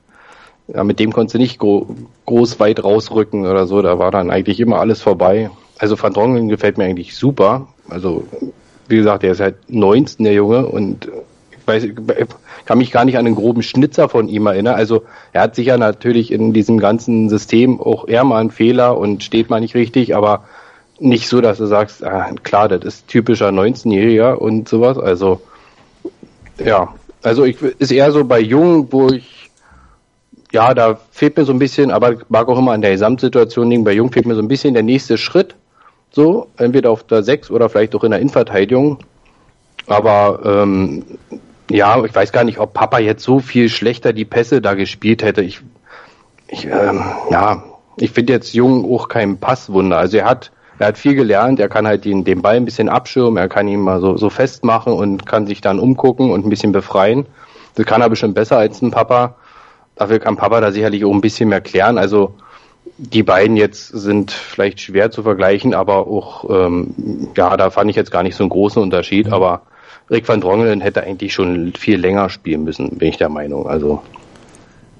[0.68, 1.86] ja, mit dem konntest du nicht gro
[2.26, 3.82] groß weit rausrücken oder so.
[3.82, 5.50] Da war dann eigentlich immer alles vorbei.
[5.78, 7.68] Also Van Drongelen gefällt mir eigentlich super.
[7.88, 8.24] Also
[8.88, 11.08] wie gesagt, der ist halt 19, der Junge, und
[11.50, 11.86] ich weiß,
[12.66, 14.74] kann mich gar nicht an den groben Schnitzer von ihm erinnern.
[14.74, 19.22] Also er hat sicher natürlich in diesem ganzen System auch eher mal einen Fehler und
[19.22, 20.44] steht mal nicht richtig, aber
[20.98, 24.98] nicht so, dass du sagst, ah, klar, das ist typischer 19-Jähriger und sowas.
[24.98, 25.40] Also
[26.64, 29.43] ja, also ich ist eher so bei Jungen, wo ich
[30.54, 33.84] ja, da fehlt mir so ein bisschen, aber mag auch immer an der Gesamtsituation liegen.
[33.84, 35.56] Bei Jung fehlt mir so ein bisschen der nächste Schritt.
[36.10, 38.98] So, entweder auf der 6 oder vielleicht auch in der Innenverteidigung.
[39.88, 41.04] Aber ähm,
[41.68, 45.24] ja, ich weiß gar nicht, ob Papa jetzt so viel schlechter die Pässe da gespielt
[45.24, 45.42] hätte.
[45.42, 45.60] Ich,
[46.46, 47.64] ich ähm, ja,
[47.96, 49.98] ich finde jetzt Jung auch kein Passwunder.
[49.98, 52.88] Also er hat, er hat viel gelernt, er kann halt den, den Ball ein bisschen
[52.88, 56.50] abschirmen, er kann ihn mal so, so festmachen und kann sich dann umgucken und ein
[56.50, 57.26] bisschen befreien.
[57.74, 59.34] Das kann er bestimmt besser als ein Papa.
[59.96, 61.98] Dafür kann Papa da sicherlich auch ein bisschen mehr klären.
[61.98, 62.34] Also
[62.98, 67.96] die beiden jetzt sind vielleicht schwer zu vergleichen, aber auch, ähm, ja, da fand ich
[67.96, 69.32] jetzt gar nicht so einen großen Unterschied.
[69.32, 69.62] Aber
[70.10, 73.66] Rick van Drongelen hätte eigentlich schon viel länger spielen müssen, bin ich der Meinung.
[73.66, 74.02] Also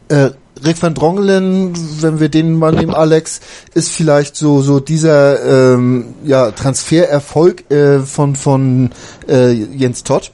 [0.08, 0.30] äh,
[0.64, 3.40] Rick van Drongelen, wenn wir den mal nehmen, Alex,
[3.74, 8.90] ist vielleicht so so dieser ähm, ja, Transfererfolg äh, von von
[9.28, 10.32] äh, Jens Todd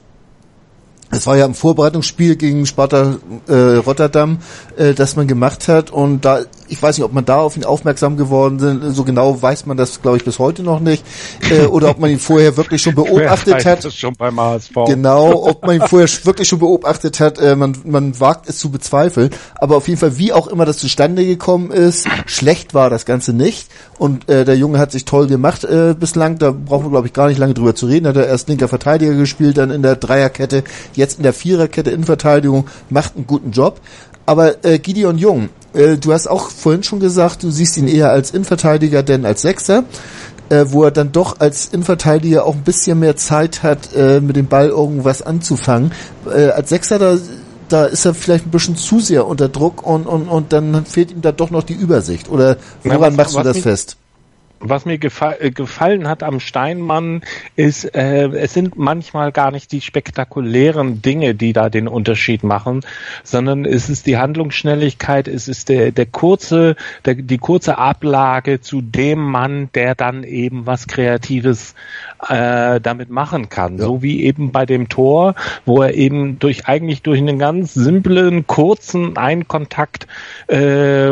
[1.11, 4.39] es war ja im Vorbereitungsspiel gegen Sparta äh, Rotterdam,
[4.77, 6.39] äh, das man gemacht hat und da
[6.71, 9.75] ich weiß nicht, ob man da auf ihn aufmerksam geworden sind, so genau weiß man
[9.75, 11.03] das glaube ich bis heute noch nicht.
[11.49, 13.83] Äh, oder ob man ihn vorher wirklich schon beobachtet hat.
[13.83, 14.73] Das schon beim HSV.
[14.87, 18.71] Genau, ob man ihn vorher wirklich schon beobachtet hat, äh, man man wagt es zu
[18.71, 23.05] bezweifeln, aber auf jeden Fall wie auch immer das zustande gekommen ist, schlecht war das
[23.05, 23.67] ganze nicht.
[23.97, 27.13] Und äh, der Junge hat sich toll gemacht äh, bislang, da brauchen wir glaube ich
[27.13, 29.97] gar nicht lange drüber zu reden, hat er erst linker Verteidiger gespielt, dann in der
[29.97, 33.81] Dreierkette jetzt in der Viererkette Innenverteidigung, macht einen guten Job.
[34.25, 38.11] Aber äh, Gideon Jung, äh, du hast auch vorhin schon gesagt, du siehst ihn eher
[38.11, 39.83] als Innenverteidiger denn als Sechser,
[40.49, 44.35] äh, wo er dann doch als Innenverteidiger auch ein bisschen mehr Zeit hat, äh, mit
[44.35, 45.91] dem Ball irgendwas anzufangen.
[46.25, 47.17] Äh, als Sechser da
[47.71, 51.11] da ist er vielleicht ein bisschen zu sehr unter Druck und, und, und dann fehlt
[51.11, 52.29] ihm da doch noch die Übersicht.
[52.29, 53.97] Oder woran ja, was, machst du das fest?
[54.61, 57.21] Was mir gefa äh, gefallen hat am Steinmann
[57.55, 62.81] ist, äh, es sind manchmal gar nicht die spektakulären Dinge, die da den Unterschied machen,
[63.23, 68.81] sondern es ist die Handlungsschnelligkeit, es ist der, der kurze, der, die kurze Ablage zu
[68.81, 71.75] dem Mann, der dann eben was Kreatives
[72.27, 73.77] äh, damit machen kann.
[73.77, 73.85] Ja.
[73.85, 78.47] So wie eben bei dem Tor, wo er eben durch eigentlich durch einen ganz simplen,
[78.47, 80.07] kurzen Einkontakt
[80.47, 81.09] äh,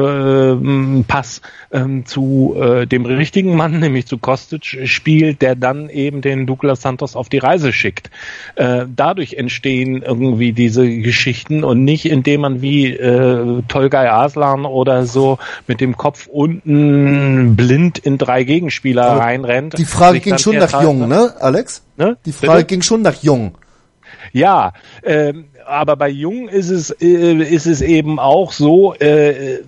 [1.07, 6.45] Pass ähm, zu äh, dem richtigen Mann, nämlich zu Kostic, spielt, der dann eben den
[6.45, 8.10] Douglas Santos auf die Reise schickt.
[8.56, 15.06] Äh, dadurch entstehen irgendwie diese Geschichten und nicht, indem man wie äh, Tolgay Aslan oder
[15.06, 19.78] so mit dem Kopf unten blind in drei Gegenspieler Aber reinrennt.
[19.78, 21.84] Die Frage ging schon nach Jung, ne, Alex?
[21.97, 22.17] Ne?
[22.25, 22.65] Die Frage Bitte?
[22.65, 23.58] ging schon nach Jung.
[24.32, 24.73] Ja,
[25.04, 28.93] ähm, aber bei Jung ist es äh, ist es eben auch so.
[28.95, 29.60] Äh,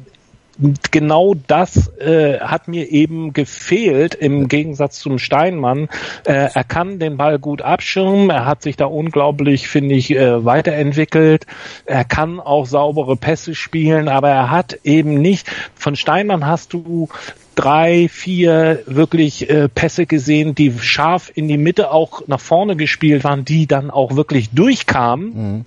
[0.92, 5.90] genau das äh, hat mir eben gefehlt im Gegensatz zum Steinmann.
[6.26, 10.46] Äh, er kann den Ball gut abschirmen, er hat sich da unglaublich, finde ich, äh,
[10.46, 11.46] weiterentwickelt.
[11.86, 15.50] Er kann auch saubere Pässe spielen, aber er hat eben nicht.
[15.76, 17.10] Von Steinmann hast du
[17.56, 23.24] drei, vier wirklich äh, Pässe gesehen, die scharf in die Mitte auch nach vorne gespielt
[23.24, 25.34] waren, die dann auch wirklich durchkamen.
[25.34, 25.66] Mhm.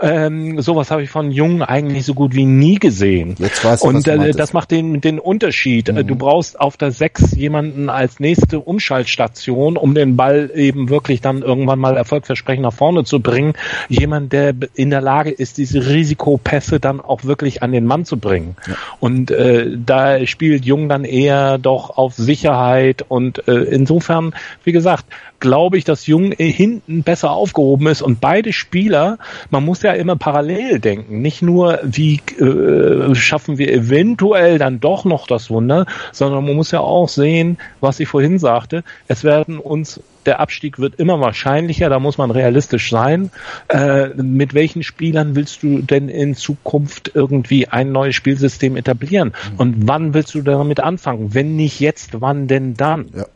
[0.00, 3.36] Ähm, sowas habe ich von Jungen eigentlich so gut wie nie gesehen.
[3.38, 5.92] Jetzt weiß ich, Und äh, das macht den, den Unterschied.
[5.92, 6.06] Mhm.
[6.06, 11.42] Du brauchst auf der 6 jemanden als nächste Umschaltstation, um den Ball eben wirklich dann
[11.42, 13.54] irgendwann mal erfolgversprechend nach vorne zu bringen.
[13.88, 18.16] Jemand, der in der Lage ist, diese Risikopässe dann auch wirklich an den Mann zu
[18.16, 18.56] bringen.
[18.66, 18.74] Ja.
[19.00, 25.06] Und äh, da spielt Jung dann eher doch auf Sicherheit und äh, insofern, wie gesagt,
[25.40, 29.18] glaube ich, dass Jung hinten besser aufgehoben ist und beide Spieler,
[29.50, 35.04] man muss ja immer parallel denken, nicht nur wie äh, schaffen wir eventuell dann doch
[35.04, 39.58] noch das Wunder, sondern man muss ja auch sehen, was ich vorhin sagte, es werden
[39.58, 43.30] uns der Abstieg wird immer wahrscheinlicher, da muss man realistisch sein.
[43.68, 49.32] Äh, mit welchen Spielern willst du denn in Zukunft irgendwie ein neues Spielsystem etablieren?
[49.56, 51.32] Und wann willst du damit anfangen?
[51.34, 53.06] Wenn nicht jetzt, wann denn dann?
[53.14, 53.26] Ja.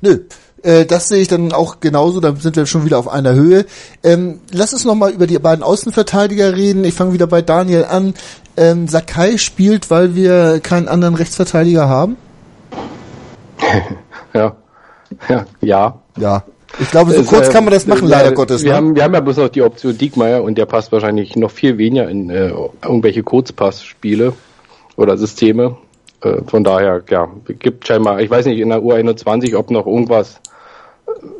[0.00, 0.18] Nö,
[0.62, 3.66] äh, das sehe ich dann auch genauso, da sind wir schon wieder auf einer Höhe.
[4.02, 6.84] Ähm, lass uns nochmal über die beiden Außenverteidiger reden.
[6.84, 8.14] Ich fange wieder bei Daniel an.
[8.56, 12.16] Ähm, Sakai spielt, weil wir keinen anderen Rechtsverteidiger haben?
[14.34, 14.56] ja.
[15.28, 15.46] Ja.
[15.60, 15.98] Ja.
[16.16, 16.44] Ja.
[16.78, 18.62] Ich glaube, so es, kurz äh, kann man das machen, leider Gottes.
[18.62, 18.76] Wir, ne?
[18.76, 21.76] haben, wir haben ja bloß noch die Option Diekmeyer und der passt wahrscheinlich noch viel
[21.76, 24.32] weniger in äh, irgendwelche Kurzpassspiele
[24.96, 25.76] oder Systeme.
[26.22, 30.40] Äh, von daher, ja, gibt scheinbar, ich weiß nicht, in der U21, ob noch irgendwas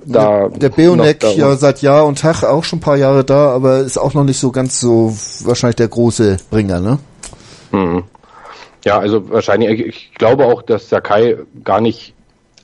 [0.05, 0.48] da.
[0.48, 3.98] Der Beonek ja seit Jahr und Tag auch schon ein paar Jahre da, aber ist
[3.98, 6.98] auch noch nicht so ganz so wahrscheinlich der große Bringer, ne?
[7.70, 8.05] Mhm.
[8.85, 12.14] Ja, also wahrscheinlich, ich glaube auch, dass Sakai gar nicht,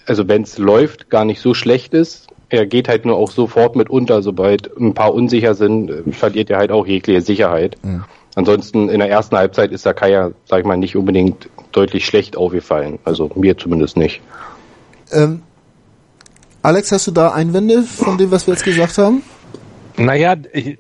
[0.07, 2.27] also wenn es läuft, gar nicht so schlecht ist.
[2.51, 6.51] Er geht halt nur auch sofort mit unter, sobald ein paar unsicher sind, äh, verliert
[6.51, 7.77] er halt auch jegliche Sicherheit.
[7.83, 8.05] Mhm.
[8.35, 12.37] Ansonsten in der ersten Halbzeit ist Sakai ja, sag ich mal, nicht unbedingt deutlich schlecht
[12.37, 12.99] aufgefallen.
[13.05, 14.21] Also mir zumindest nicht.
[15.13, 15.43] Ähm,
[16.61, 19.23] Alex, hast du da Einwände von dem, was wir jetzt gesagt haben?
[19.99, 20.77] Naja, äh,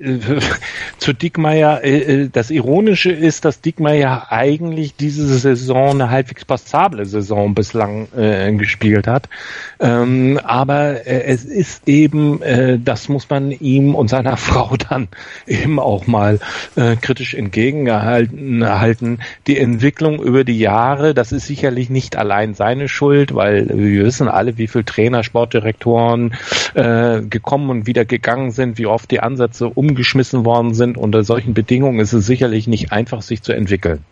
[0.98, 7.04] zu Dickmeier, äh, äh, das Ironische ist, dass Dickmeier eigentlich diese Saison eine halbwegs passable
[7.06, 9.28] Saison bislang äh, gespielt hat.
[9.80, 15.08] Ähm, aber äh, es ist eben, äh, das muss man ihm und seiner Frau dann
[15.46, 16.38] eben auch mal
[16.76, 19.18] äh, kritisch entgegengehalten halten.
[19.46, 24.28] Die Entwicklung über die Jahre, das ist sicherlich nicht allein seine Schuld, weil wir wissen
[24.28, 26.34] alle, wie viele Trainer, Sportdirektoren
[26.74, 30.96] äh, gekommen und wieder gegangen sind, wie oft die Ansätze umgeschmissen worden sind.
[30.96, 34.04] Unter solchen Bedingungen ist es sicherlich nicht einfach, sich zu entwickeln.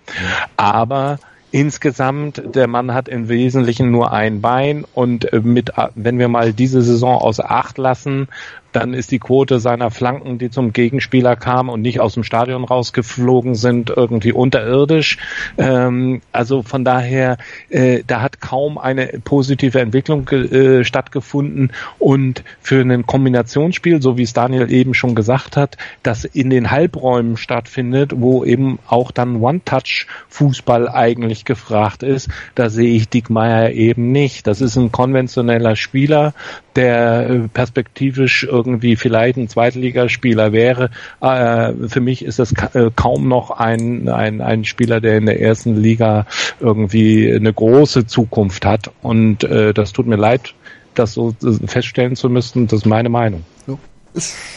[0.56, 1.18] Aber
[1.52, 6.82] Insgesamt, der Mann hat im Wesentlichen nur ein Bein und mit, wenn wir mal diese
[6.82, 8.28] Saison außer Acht lassen,
[8.76, 12.62] dann ist die Quote seiner Flanken, die zum Gegenspieler kamen und nicht aus dem Stadion
[12.62, 15.16] rausgeflogen sind, irgendwie unterirdisch.
[15.56, 17.38] Ähm, also von daher,
[17.70, 21.72] äh, da hat kaum eine positive Entwicklung äh, stattgefunden.
[21.98, 26.70] Und für ein Kombinationsspiel, so wie es Daniel eben schon gesagt hat, das in den
[26.70, 34.12] Halbräumen stattfindet, wo eben auch dann One-Touch-Fußball eigentlich gefragt ist, da sehe ich Dickmeier eben
[34.12, 34.46] nicht.
[34.46, 36.34] Das ist ein konventioneller Spieler,
[36.76, 38.65] der äh, perspektivisch irgendwie
[38.96, 40.90] vielleicht ein Zweitligaspieler wäre.
[41.20, 45.40] Äh, für mich ist das äh, kaum noch ein, ein, ein Spieler, der in der
[45.40, 46.26] ersten Liga
[46.60, 48.90] irgendwie eine große Zukunft hat.
[49.02, 50.54] Und äh, das tut mir leid,
[50.94, 51.34] das so
[51.66, 52.66] feststellen zu müssen.
[52.66, 53.44] Das ist meine Meinung.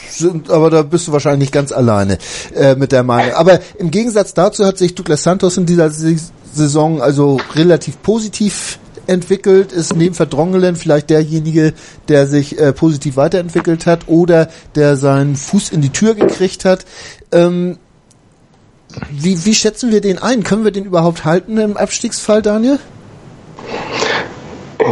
[0.08, 2.16] Sind, aber da bist du wahrscheinlich ganz alleine
[2.54, 3.34] äh, mit der Meinung.
[3.34, 9.72] Aber im Gegensatz dazu hat sich Douglas Santos in dieser Saison also relativ positiv entwickelt,
[9.72, 11.72] ist neben Verdrongelen vielleicht derjenige,
[12.08, 16.84] der sich äh, positiv weiterentwickelt hat oder der seinen Fuß in die Tür gekriegt hat.
[17.32, 17.78] Ähm,
[19.10, 20.42] wie, wie schätzen wir den ein?
[20.42, 22.78] Können wir den überhaupt halten im Abstiegsfall, Daniel?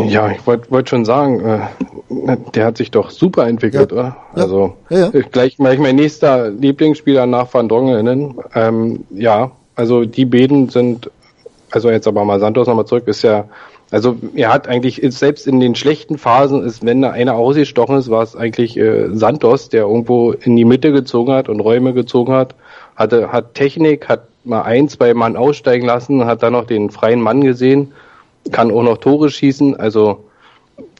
[0.07, 3.97] Ja, ich wollte wollt schon sagen, äh, der hat sich doch super entwickelt, ja.
[3.97, 4.17] oder?
[4.37, 4.43] Ja.
[4.43, 8.35] Also ja, gleich, gleich mein nächster Lieblingsspieler nach Van Drongelen.
[8.55, 11.11] Ähm, ja, also die beiden sind,
[11.71, 13.45] also jetzt aber mal Santos nochmal zurück, ist ja
[13.91, 18.11] also er hat eigentlich selbst in den schlechten Phasen ist, wenn da einer ausgestochen ist,
[18.11, 22.33] war es eigentlich äh, Santos, der irgendwo in die Mitte gezogen hat und Räume gezogen
[22.33, 22.55] hat,
[22.97, 27.21] hatte hat Technik, hat mal ein, zwei Mann aussteigen lassen, hat dann noch den freien
[27.21, 27.93] Mann gesehen,
[28.53, 29.77] kann auch noch Tore schießen.
[29.77, 30.25] Also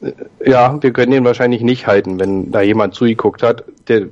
[0.01, 0.13] äh,
[0.51, 3.65] ja, wir können ihn wahrscheinlich nicht halten, wenn da jemand zugeguckt hat.
[3.89, 4.07] Der,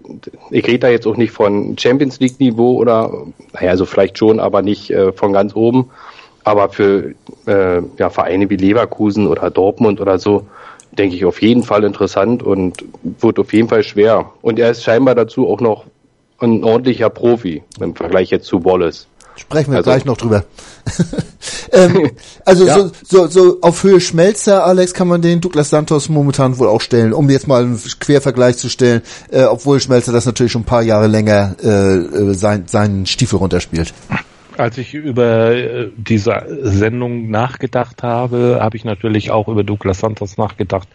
[0.51, 3.11] ich rede da jetzt auch nicht von Champions League Niveau oder,
[3.55, 5.91] naja, also vielleicht schon, aber nicht äh, von ganz oben.
[6.47, 7.13] Aber für
[7.47, 10.47] äh, ja, Vereine wie Leverkusen oder Dortmund oder so,
[10.93, 14.31] denke ich auf jeden Fall interessant und wird auf jeden Fall schwer.
[14.43, 15.87] Und er ist scheinbar dazu auch noch
[16.39, 19.09] ein ordentlicher Profi im Vergleich jetzt zu Wallace.
[19.35, 20.45] Sprechen wir also, gleich noch drüber.
[21.73, 22.13] ähm,
[22.45, 22.79] also ja.
[22.79, 26.81] so, so, so auf Höhe Schmelzer, Alex, kann man den Douglas Santos momentan wohl auch
[26.81, 30.67] stellen, um jetzt mal einen Quervergleich zu stellen, äh, obwohl Schmelzer das natürlich schon ein
[30.67, 33.93] paar Jahre länger äh, äh sein, seinen Stiefel runterspielt.
[34.57, 40.37] Als ich über äh, diese Sendung nachgedacht habe, habe ich natürlich auch über Douglas Santos
[40.37, 40.89] nachgedacht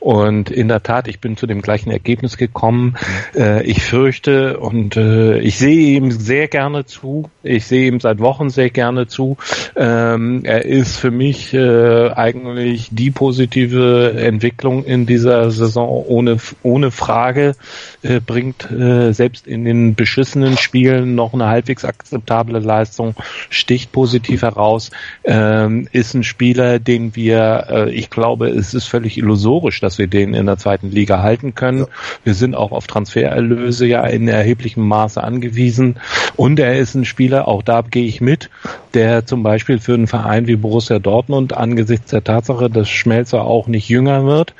[0.00, 2.96] und in der Tat, ich bin zu dem gleichen Ergebnis gekommen.
[3.34, 3.40] Mhm.
[3.40, 7.30] Äh, ich fürchte und äh, ich sehe ihm sehr gerne zu.
[7.42, 9.36] Ich sehe ihm seit Wochen sehr gerne zu.
[9.76, 16.90] Ähm, er ist für mich äh, eigentlich die positive Entwicklung in dieser Saison ohne, ohne
[16.90, 17.54] Frage.
[18.02, 23.14] Äh, bringt äh, selbst in den beschissenen Spielen noch eine halbwegs akzeptable Leistung,
[23.50, 24.90] sticht positiv heraus,
[25.24, 30.06] ähm, ist ein Spieler, den wir, äh, ich glaube, es ist völlig illusorisch, dass wir
[30.06, 31.80] den in der zweiten Liga halten können.
[31.80, 31.86] Ja.
[32.24, 35.98] Wir sind auch auf Transfererlöse ja in erheblichem Maße angewiesen.
[36.36, 38.50] Und er ist ein Spieler, auch da gehe ich mit,
[38.94, 43.66] der zum Beispiel für einen Verein wie Borussia Dortmund angesichts der Tatsache, dass Schmelzer auch
[43.66, 44.54] nicht jünger wird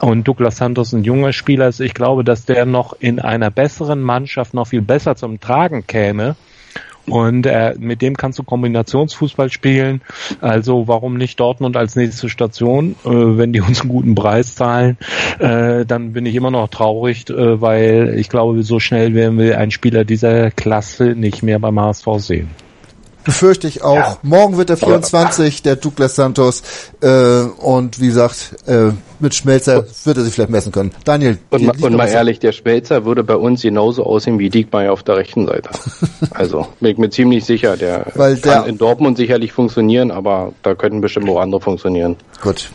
[0.00, 4.00] und Douglas Santos ein junger Spieler ist, ich glaube, dass der noch in einer besseren
[4.00, 6.36] Mannschaft noch viel besser zum Tragen käme
[7.06, 10.00] und äh, mit dem kannst du Kombinationsfußball spielen.
[10.40, 12.96] Also warum nicht Dortmund als nächste Station?
[13.04, 14.96] Äh, wenn die uns einen guten Preis zahlen,
[15.38, 19.58] äh, dann bin ich immer noch traurig, äh, weil ich glaube, so schnell werden wir
[19.58, 22.63] einen Spieler dieser Klasse nicht mehr beim HSV sehen.
[23.24, 23.96] Befürchte ich auch.
[23.96, 24.18] Ja.
[24.22, 26.62] Morgen wird der 24, der Douglas Santos.
[27.00, 30.92] Äh, und wie gesagt, äh, mit Schmelzer wird er sich vielleicht messen können.
[31.04, 31.38] Daniel.
[31.50, 35.02] Und, ma, und mal ehrlich, der Schmelzer würde bei uns genauso aussehen wie Diekmeyer auf
[35.02, 35.70] der rechten Seite.
[36.30, 37.76] also bin ich mir ziemlich sicher.
[37.76, 42.16] Der, Weil der kann in Dortmund sicherlich funktionieren, aber da könnten bestimmt auch andere funktionieren.
[42.42, 42.70] Gut.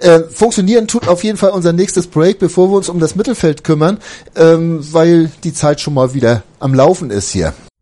[0.00, 3.64] Äh, funktionieren tut auf jeden Fall unser nächstes Break, bevor wir uns um das Mittelfeld
[3.64, 3.98] kümmern,
[4.36, 7.54] ähm, weil die Zeit schon mal wieder am Laufen ist hier.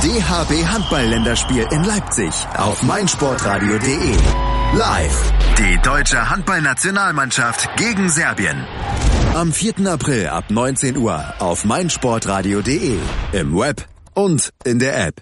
[0.00, 4.12] DHB Handball-Länderspiel in Leipzig auf meinsportradio.de.
[4.78, 5.32] Live.
[5.58, 8.64] Die deutsche Handballnationalmannschaft gegen Serbien.
[9.34, 9.90] Am 4.
[9.90, 12.94] April ab 19 Uhr auf meinsportradio.de.
[13.32, 15.20] Im Web und in der App.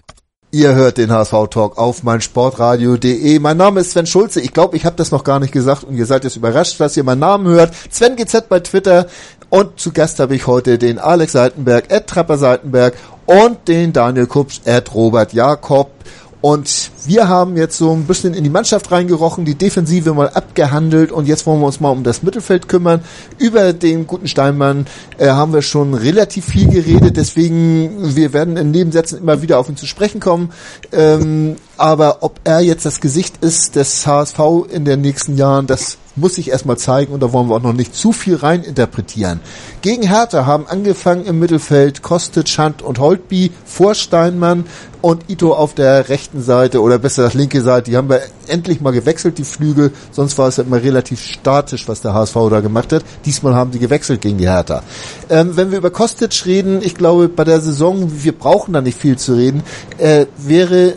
[0.51, 3.39] Ihr hört den HSV-Talk auf meinsportradio.de.
[3.39, 4.41] Mein Name ist Sven Schulze.
[4.41, 6.95] Ich glaube, ich habe das noch gar nicht gesagt und ihr seid jetzt überrascht, dass
[6.95, 7.73] ihr meinen Namen hört.
[7.89, 9.07] Sven GZ bei Twitter.
[9.49, 12.93] Und zu Gast habe ich heute den Alex Seitenberg, Ed Trapper Seitenberg
[13.27, 15.91] und den Daniel Kupsch, Ed Robert Jakob.
[16.39, 21.11] Und wir haben jetzt so ein bisschen in die Mannschaft reingerochen, die Defensive mal abgehandelt
[21.11, 23.01] und jetzt wollen wir uns mal um das Mittelfeld kümmern.
[23.39, 24.85] Über den guten Steinmann
[25.17, 29.67] äh, haben wir schon relativ viel geredet, deswegen wir werden in Nebensätzen immer wieder auf
[29.67, 30.51] ihn zu sprechen kommen.
[30.91, 34.39] Ähm, aber ob er jetzt das Gesicht ist des HSV
[34.71, 37.73] in den nächsten Jahren, das muss sich erstmal zeigen und da wollen wir auch noch
[37.73, 39.39] nicht zu viel rein interpretieren.
[39.81, 44.65] Gegen Hertha haben angefangen im Mittelfeld Kostic, Schand und Holtby vor Steinmann
[45.01, 47.91] und Ito auf der rechten Seite oder besser das linke Seite.
[47.91, 49.91] Die haben wir endlich mal gewechselt, die Flügel.
[50.11, 53.03] Sonst war es ja immer relativ statisch, was der HSV da gemacht hat.
[53.25, 54.83] Diesmal haben sie gewechselt gegen die Hertha.
[55.29, 58.97] Ähm, wenn wir über Kostic reden, ich glaube, bei der Saison, wir brauchen da nicht
[58.97, 59.63] viel zu reden,
[59.97, 60.95] äh, wäre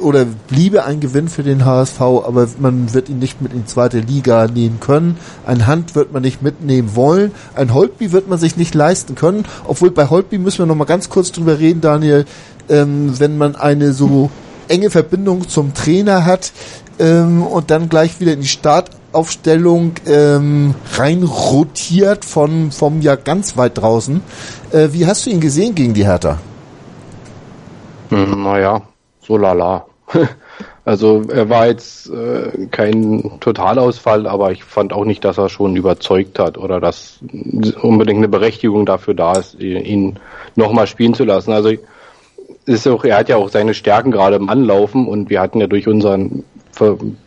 [0.00, 3.66] oder bliebe ein Gewinn für den HSV, aber man wird ihn nicht mit in die
[3.66, 5.16] zweite Liga nehmen können.
[5.46, 7.32] Ein Hand wird man nicht mitnehmen wollen.
[7.54, 9.44] Ein Holtby wird man sich nicht leisten können.
[9.66, 12.24] Obwohl bei Holtby müssen wir noch mal ganz kurz drüber reden, Daniel.
[12.68, 14.30] Ähm, wenn man eine so
[14.68, 16.52] enge Verbindung zum Trainer hat
[16.98, 23.56] ähm, und dann gleich wieder in die Startaufstellung ähm, rein rotiert von vom ja ganz
[23.56, 24.22] weit draußen.
[24.70, 26.38] Äh, wie hast du ihn gesehen gegen die Hertha?
[28.10, 28.82] Hm, naja,
[29.26, 29.86] so lala.
[30.84, 35.76] Also er war jetzt äh, kein Totalausfall, aber ich fand auch nicht, dass er schon
[35.76, 37.20] überzeugt hat oder dass
[37.82, 40.18] unbedingt eine Berechtigung dafür da ist, ihn
[40.56, 41.52] nochmal spielen zu lassen.
[41.52, 41.72] Also
[42.64, 45.66] ist auch, er hat ja auch seine Stärken gerade im Anlaufen und wir hatten ja
[45.66, 46.44] durch unseren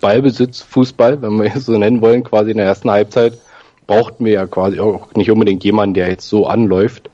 [0.02, 3.38] Ballbesitz, Fußball, wenn wir es so nennen wollen, quasi in der ersten Halbzeit,
[3.86, 7.10] brauchten wir ja quasi auch nicht unbedingt jemanden, der jetzt so anläuft.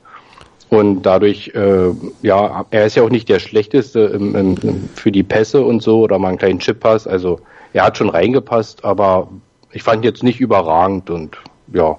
[0.70, 1.90] Und dadurch, äh,
[2.22, 5.98] ja, er ist ja auch nicht der schlechteste im, im, für die Pässe und so
[6.00, 7.08] oder mal einen kleinen Chip-Pass.
[7.08, 7.40] Also
[7.72, 9.28] er hat schon reingepasst, aber
[9.72, 11.36] ich fand jetzt nicht überragend und
[11.72, 11.96] ja.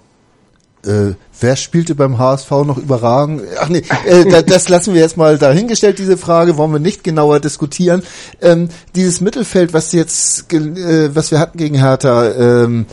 [0.85, 3.43] Äh, wer spielte beim HSV noch überragend?
[3.59, 7.39] Ach nee, äh, das lassen wir jetzt mal dahingestellt, diese Frage, wollen wir nicht genauer
[7.39, 8.01] diskutieren.
[8.41, 12.87] Ähm, dieses Mittelfeld, was jetzt, äh, was wir hatten gegen Hertha, ähm,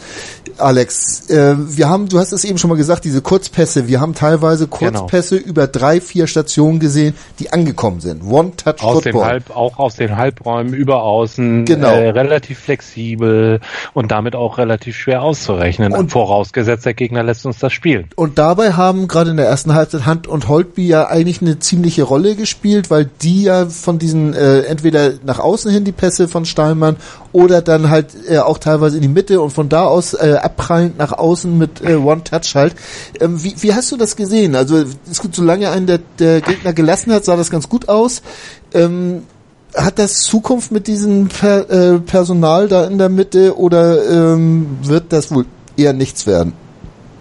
[0.61, 4.15] Alex, äh, wir haben, du hast es eben schon mal gesagt, diese Kurzpässe, wir haben
[4.15, 5.01] teilweise genau.
[5.01, 5.49] Kurzpässe genau.
[5.51, 8.23] über drei, vier Stationen gesehen, die angekommen sind.
[8.23, 9.13] One-Touch aus Football.
[9.13, 11.89] Den Halb, auch aus den Halbräumen über außen, genau.
[11.89, 13.61] äh, relativ flexibel
[13.95, 18.09] und damit auch relativ schwer auszurechnen, und, vorausgesetzt der Gegner lässt uns das spielen.
[18.17, 22.03] Und dabei haben gerade in der ersten Halbzeit Hand und Holtby ja eigentlich eine ziemliche
[22.03, 26.45] Rolle gespielt, weil die ja von diesen äh, entweder nach außen hin die Pässe von
[26.45, 26.97] Steinmann
[27.33, 30.99] oder dann halt äh, auch teilweise in die Mitte und von da aus äh, abprallend
[30.99, 32.75] nach außen mit äh, One Touch halt.
[33.21, 34.55] Ähm, wie, wie hast du das gesehen?
[34.55, 38.23] Also ist gut, solange einen der, der Gegner gelassen hat, sah das ganz gut aus.
[38.73, 39.23] Ähm,
[39.75, 45.13] hat das Zukunft mit diesem per, äh, Personal da in der Mitte oder ähm, wird
[45.13, 45.45] das wohl
[45.77, 46.53] eher nichts werden?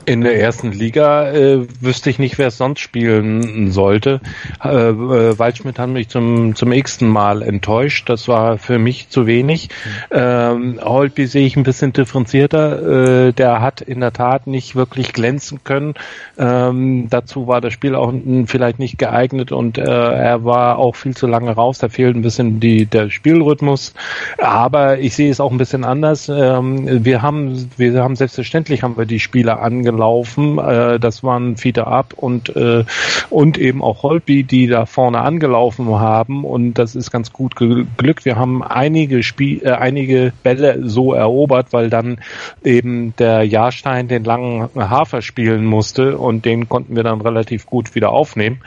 [0.07, 4.21] In der ersten Liga äh, wüsste ich nicht, wer es sonst spielen sollte.
[4.63, 8.07] Äh, äh, Waldschmidt hat mich zum, zum x-ten Mal enttäuscht.
[8.07, 9.67] Das war für mich zu wenig.
[10.09, 13.25] Ähm, Holtby sehe ich ein bisschen differenzierter.
[13.27, 15.93] Äh, der hat in der Tat nicht wirklich glänzen können.
[16.37, 18.13] Ähm, dazu war das Spiel auch
[18.45, 21.79] vielleicht nicht geeignet und äh, er war auch viel zu lange raus.
[21.79, 23.93] Da fehlt ein bisschen die, der Spielrhythmus.
[24.37, 26.29] Aber ich sehe es auch ein bisschen anders.
[26.29, 30.59] Ähm, wir haben, wir haben selbstverständlich haben wir die Spieler angenommen gelaufen.
[30.59, 32.85] Äh, das waren Fiete Ab und, äh,
[33.29, 36.45] und eben auch Holby, die da vorne angelaufen haben.
[36.45, 38.25] Und das ist ganz gut geglückt.
[38.25, 42.19] Wir haben einige Spiel, äh, einige Bälle so erobert, weil dann
[42.63, 47.95] eben der Jahrstein den langen Hafer spielen musste und den konnten wir dann relativ gut
[47.95, 48.59] wieder aufnehmen.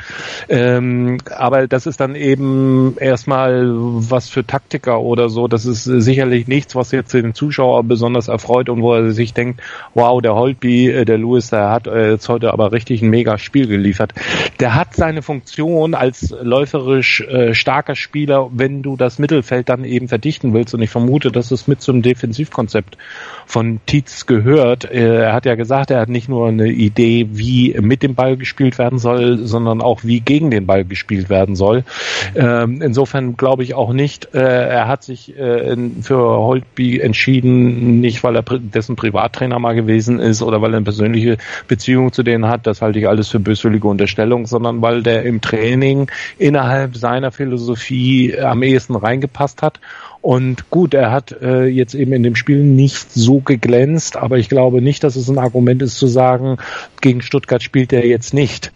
[0.48, 5.46] Ähm, aber das ist dann eben erstmal was für Taktiker oder so.
[5.46, 9.60] Das ist sicherlich nichts, was jetzt den Zuschauer besonders erfreut und wo er sich denkt,
[9.94, 13.38] wow, der Holby, äh, der Lewis, der hat äh, jetzt heute aber richtig ein mega
[13.38, 14.12] Spiel geliefert.
[14.58, 20.08] Der hat seine Funktion als läuferisch äh, starker Spieler, wenn du das Mittelfeld dann eben
[20.08, 20.74] verdichten willst.
[20.74, 22.96] Und ich vermute, dass es mit zum Defensivkonzept
[23.46, 24.84] von Tietz gehört.
[24.90, 28.36] Äh, er hat ja gesagt, er hat nicht nur eine Idee, wie mit dem Ball
[28.36, 31.84] gespielt werden soll, sondern auch wie gegen den Ball gespielt werden soll.
[32.34, 38.22] Ähm, insofern glaube ich auch nicht, äh, er hat sich äh, für Holtby entschieden, nicht
[38.22, 41.36] weil er dessen Privattrainer mal gewesen ist oder weil er persönlich persönliche
[41.68, 45.40] Beziehung zu denen hat, das halte ich alles für böswillige Unterstellung, sondern weil der im
[45.40, 49.80] Training innerhalb seiner Philosophie am ehesten reingepasst hat.
[50.22, 54.48] Und gut, er hat äh, jetzt eben in dem Spiel nicht so geglänzt, aber ich
[54.48, 56.58] glaube nicht, dass es ein Argument ist zu sagen,
[57.00, 58.72] gegen Stuttgart spielt er jetzt nicht.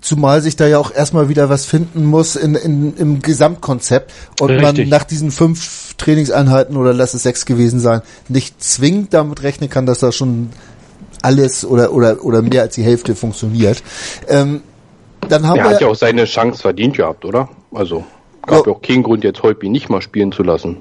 [0.00, 4.50] Zumal sich da ja auch erstmal wieder was finden muss in, in, im Gesamtkonzept und
[4.50, 4.78] Richtig.
[4.78, 9.70] man nach diesen fünf Trainingseinheiten oder lass es sechs gewesen sein, nicht zwingend damit rechnen
[9.70, 10.50] kann, dass da schon
[11.22, 13.82] alles oder, oder, oder mehr als die Hälfte funktioniert.
[14.28, 14.62] Ähm,
[15.28, 17.48] dann haben er wir, hat ja auch seine Chance verdient gehabt, oder?
[17.72, 18.04] Also
[18.46, 20.78] gab ja auch keinen Grund, jetzt Holby nicht mal spielen zu lassen.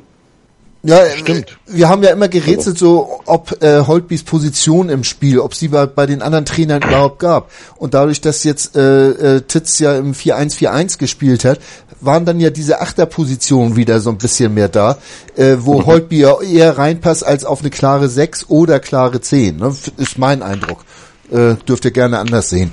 [0.84, 1.58] Ja, Stimmt.
[1.68, 5.86] Wir haben ja immer gerätselt, so ob äh, Holtbys Position im Spiel, ob sie bei,
[5.86, 7.52] bei den anderen Trainern überhaupt gab.
[7.78, 11.60] Und dadurch, dass jetzt äh, äh, Titz ja im 4-1-4-1 gespielt hat,
[12.02, 14.98] waren dann ja diese Achterpositionen wieder so ein bisschen mehr da,
[15.36, 19.58] äh, wo Holtby ja eher reinpasst als auf eine klare 6 oder klare 10.
[19.58, 19.76] Ne?
[19.98, 20.84] Ist mein Eindruck.
[21.32, 22.72] Äh, dürft ihr gerne anders sehen.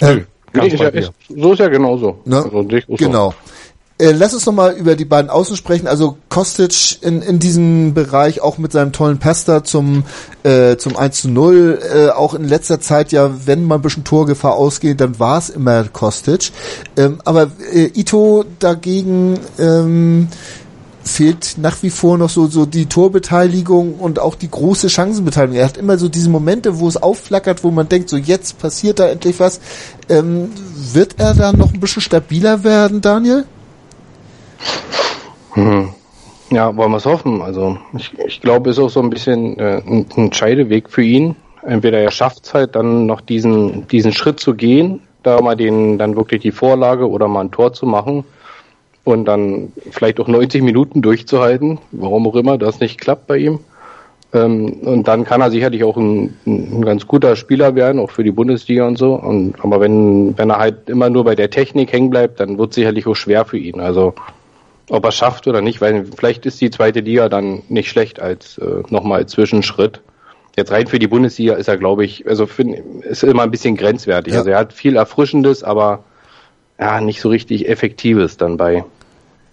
[0.00, 2.20] Ähm, nee, ist ja, ist, so ist ja genauso.
[2.24, 2.36] Ne?
[2.42, 2.64] Also,
[2.96, 3.34] genau.
[3.98, 5.88] Äh, lass uns nochmal über die beiden Außen sprechen.
[5.88, 10.04] Also Kostic in, in diesem Bereich auch mit seinem tollen Pasta zum,
[10.44, 11.80] äh, zum 1 zu 0.
[11.82, 15.50] Äh, auch in letzter Zeit ja, wenn mal ein bisschen Torgefahr ausgeht, dann war es
[15.50, 16.52] immer Kostic.
[16.96, 20.28] Ähm, aber äh, Ito dagegen ähm,
[21.02, 25.58] fehlt nach wie vor noch so, so die Torbeteiligung und auch die große Chancenbeteiligung.
[25.58, 29.00] Er hat immer so diese Momente, wo es aufflackert, wo man denkt, so jetzt passiert
[29.00, 29.58] da endlich was.
[30.08, 30.50] Ähm,
[30.92, 33.44] wird er da noch ein bisschen stabiler werden, Daniel?
[35.52, 35.94] Hm.
[36.50, 37.42] Ja, wollen wir es hoffen.
[37.42, 41.02] Also ich, ich glaube, es ist auch so ein bisschen äh, ein, ein Scheideweg für
[41.02, 41.36] ihn.
[41.62, 45.98] Entweder er schafft es halt dann noch diesen, diesen Schritt zu gehen, da mal den,
[45.98, 48.24] dann wirklich die Vorlage oder mal ein Tor zu machen
[49.04, 53.60] und dann vielleicht auch 90 Minuten durchzuhalten, warum auch immer das nicht klappt bei ihm.
[54.32, 58.24] Ähm, und dann kann er sicherlich auch ein, ein, ganz guter Spieler werden, auch für
[58.24, 59.14] die Bundesliga und so.
[59.14, 62.70] Und, aber wenn, wenn er halt immer nur bei der Technik hängen bleibt, dann wird
[62.70, 63.80] es sicherlich auch schwer für ihn.
[63.80, 64.14] Also
[64.88, 68.58] ob er schafft oder nicht, weil vielleicht ist die zweite Liga dann nicht schlecht als
[68.58, 70.00] äh, nochmal als Zwischenschritt.
[70.56, 73.76] Jetzt rein für die Bundesliga ist er, glaube ich, also find, ist immer ein bisschen
[73.76, 74.32] grenzwertig.
[74.32, 74.40] Ja.
[74.40, 76.04] Also er hat viel Erfrischendes, aber
[76.80, 78.84] ja, nicht so richtig Effektives dann bei.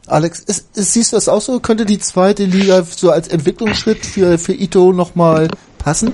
[0.07, 1.59] Alex, ist, ist, siehst du das auch so?
[1.59, 5.47] Könnte die zweite Liga so als Entwicklungsschritt für, für Ito nochmal
[5.79, 6.13] passen?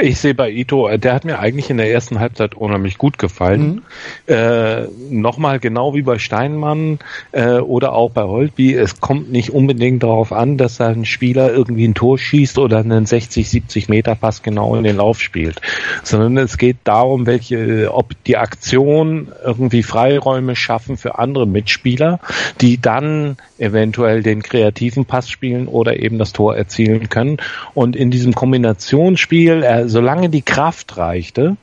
[0.00, 3.18] Ich sehe bei Ito, äh, der hat mir eigentlich in der ersten Halbzeit unheimlich gut
[3.18, 3.82] gefallen.
[4.26, 4.34] Mhm.
[4.34, 7.00] Äh, Nochmal genau wie bei Steinmann
[7.32, 11.86] äh, oder auch bei Holtby, es kommt nicht unbedingt darauf an, dass ein Spieler irgendwie
[11.86, 15.60] ein Tor schießt oder einen 60, 70 Meter Pass genau in den Lauf spielt,
[16.04, 22.20] sondern es geht darum, welche, ob die Aktion irgendwie Freiräume schaffen für andere Mitspieler,
[22.60, 27.38] die dann eventuell den kreativen Pass spielen oder eben das Tor erzielen können.
[27.74, 31.56] Und in diesem Kombinationsspiel, er solange die Kraft reichte,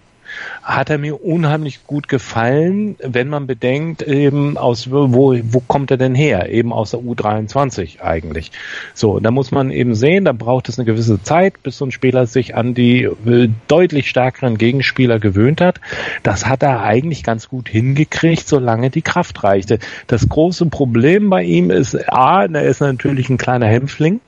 [0.63, 5.97] hat er mir unheimlich gut gefallen, wenn man bedenkt, eben aus wo, wo kommt er
[5.97, 6.49] denn her?
[6.49, 8.51] Eben aus der U23 eigentlich.
[8.93, 11.91] So, da muss man eben sehen, da braucht es eine gewisse Zeit, bis so ein
[11.91, 15.79] Spieler sich an die äh, deutlich stärkeren Gegenspieler gewöhnt hat.
[16.23, 19.79] Das hat er eigentlich ganz gut hingekriegt, solange die Kraft reichte.
[20.07, 24.19] Das große Problem bei ihm ist, A, er ist natürlich ein kleiner Hämpfling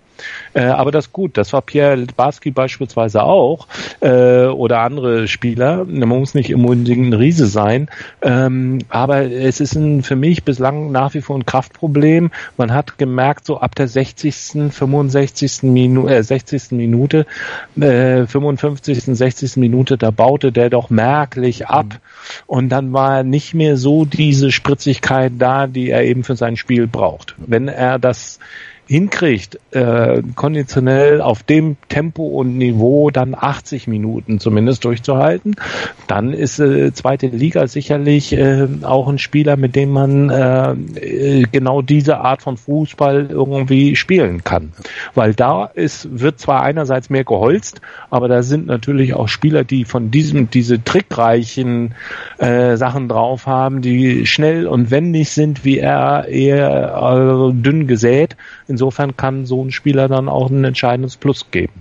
[0.54, 1.38] Äh, aber das ist gut.
[1.38, 3.68] Das war Pierre Barski beispielsweise auch
[4.02, 5.86] äh, oder andere Spieler.
[5.86, 7.90] Man muss nicht unbedingt ein Riese sein.
[8.22, 12.32] Ähm, aber es ist ein, für mich bislang nach wie vor ein Kraftproblem.
[12.58, 15.64] Man hat gemerkt, so ab der 60., 65.
[15.64, 16.72] Minu äh, 60.
[16.72, 17.26] Minute,
[17.80, 19.58] äh, 55., 60.
[19.58, 21.86] Minute, da baute der doch merklich ab.
[21.86, 21.98] Mhm.
[22.48, 26.88] Und dann war nicht mehr so diese Spritzigkeit da, die er eben für sein Spiel
[26.88, 27.36] braucht.
[27.38, 28.40] Wenn er das
[28.90, 35.56] hinkriegt, äh, konditionell auf dem Tempo und Niveau dann 80 Minuten zumindest durchzuhalten,
[36.08, 41.84] dann ist äh, zweite Liga sicherlich äh, auch ein Spieler, mit dem man äh, genau
[41.84, 44.74] diese Art von Fußball irgendwie spielen kann.
[45.14, 49.86] Weil da ist, wird zwar einerseits mehr geholzt, aber da sind natürlich auch Spieler, die
[49.86, 51.94] von diesem, diese trickreichen
[52.40, 58.36] äh, Sachen drauf haben, die schnell und wendig sind, wie er eher äh, dünn gesät.
[58.80, 61.74] Insofern kann so ein Spieler dann auch ein entscheidendes Plus geben.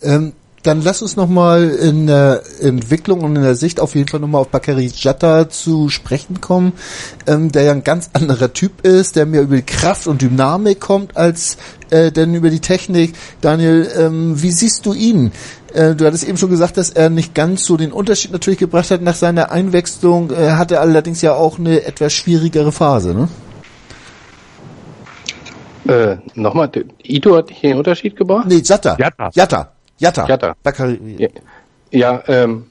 [0.00, 4.20] Ähm, dann lass uns nochmal in der Entwicklung und in der Sicht auf jeden Fall
[4.20, 6.72] nochmal auf Bakary Jatta zu sprechen kommen,
[7.26, 10.80] ähm, der ja ein ganz anderer Typ ist, der mehr über die Kraft und Dynamik
[10.80, 11.58] kommt als
[11.90, 13.12] äh, denn über die Technik.
[13.42, 15.32] Daniel, ähm, wie siehst du ihn?
[15.74, 18.90] Äh, du hattest eben schon gesagt, dass er nicht ganz so den Unterschied natürlich gebracht
[18.90, 20.30] hat nach seiner Einwechslung.
[20.30, 23.28] Er äh, hatte allerdings ja auch eine etwas schwierigere Phase, ne?
[25.88, 26.70] Äh, nochmal,
[27.02, 28.46] Ito hat hier einen Unterschied gebracht?
[28.48, 28.96] Nee, Jatta.
[28.98, 29.30] Jatta.
[29.34, 29.72] Jatta.
[29.98, 30.26] Jatta.
[30.26, 30.54] Jatta.
[30.62, 30.98] Bakari.
[31.18, 31.28] Ja,
[31.90, 32.66] ja, ähm,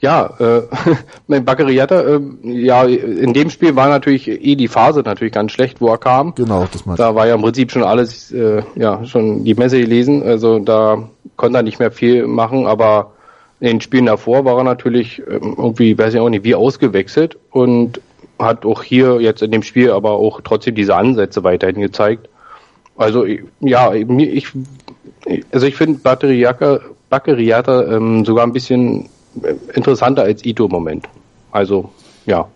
[0.00, 0.62] ja äh,
[1.26, 5.52] mein Bakary Jatta, äh, ja, in dem Spiel war natürlich eh die Phase natürlich ganz
[5.52, 6.34] schlecht, wo er kam.
[6.34, 6.96] Genau, das mal.
[6.96, 11.08] Da war ja im Prinzip schon alles, äh, ja, schon die Messe gelesen, also da
[11.36, 13.12] konnte er nicht mehr viel machen, aber
[13.60, 17.38] in den Spielen davor war er natürlich ähm, irgendwie, weiß ich auch nicht, wie ausgewechselt
[17.50, 18.00] und
[18.38, 22.28] hat auch hier jetzt in dem Spiel aber auch trotzdem diese Ansätze weiterhin gezeigt.
[22.98, 23.24] Also
[23.60, 24.48] ja, ich,
[25.52, 29.08] also ich finde Batteriata, ähm, sogar ein bisschen
[29.42, 31.08] äh, interessanter als Ito im Moment.
[31.52, 31.90] Also
[32.26, 32.48] ja.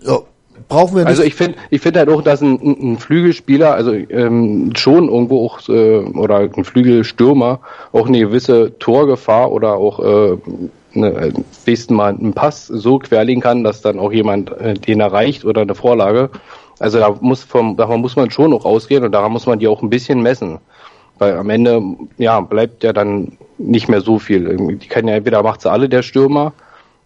[0.00, 0.20] ja
[0.68, 1.08] brauchen wir nicht.
[1.08, 5.46] Also ich finde, ich finde halt auch, dass ein, ein Flügelspieler, also ähm, schon irgendwo
[5.46, 7.60] auch äh, oder ein Flügelstürmer
[7.92, 10.36] auch eine gewisse Torgefahr oder auch äh,
[10.94, 11.32] eine,
[11.66, 15.62] nächsten Mal einen Pass so querlegen kann, dass dann auch jemand äh, den erreicht oder
[15.62, 16.30] eine Vorlage.
[16.78, 19.68] Also da muss vom, da muss man schon auch ausgehen und daran muss man die
[19.68, 20.58] auch ein bisschen messen.
[21.18, 21.82] Weil am Ende,
[22.16, 24.56] ja, bleibt ja dann nicht mehr so viel.
[24.76, 26.52] Die kann ja entweder macht sie alle der Stürmer,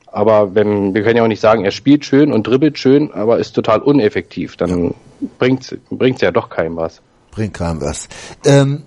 [0.07, 3.39] aber wenn, wir können ja auch nicht sagen, er spielt schön und dribbelt schön, aber
[3.39, 4.91] ist total uneffektiv, dann ja.
[5.39, 7.01] bringt's, bringt's ja doch keinem was.
[7.31, 8.09] Bringt keinem was.
[8.45, 8.83] Ähm,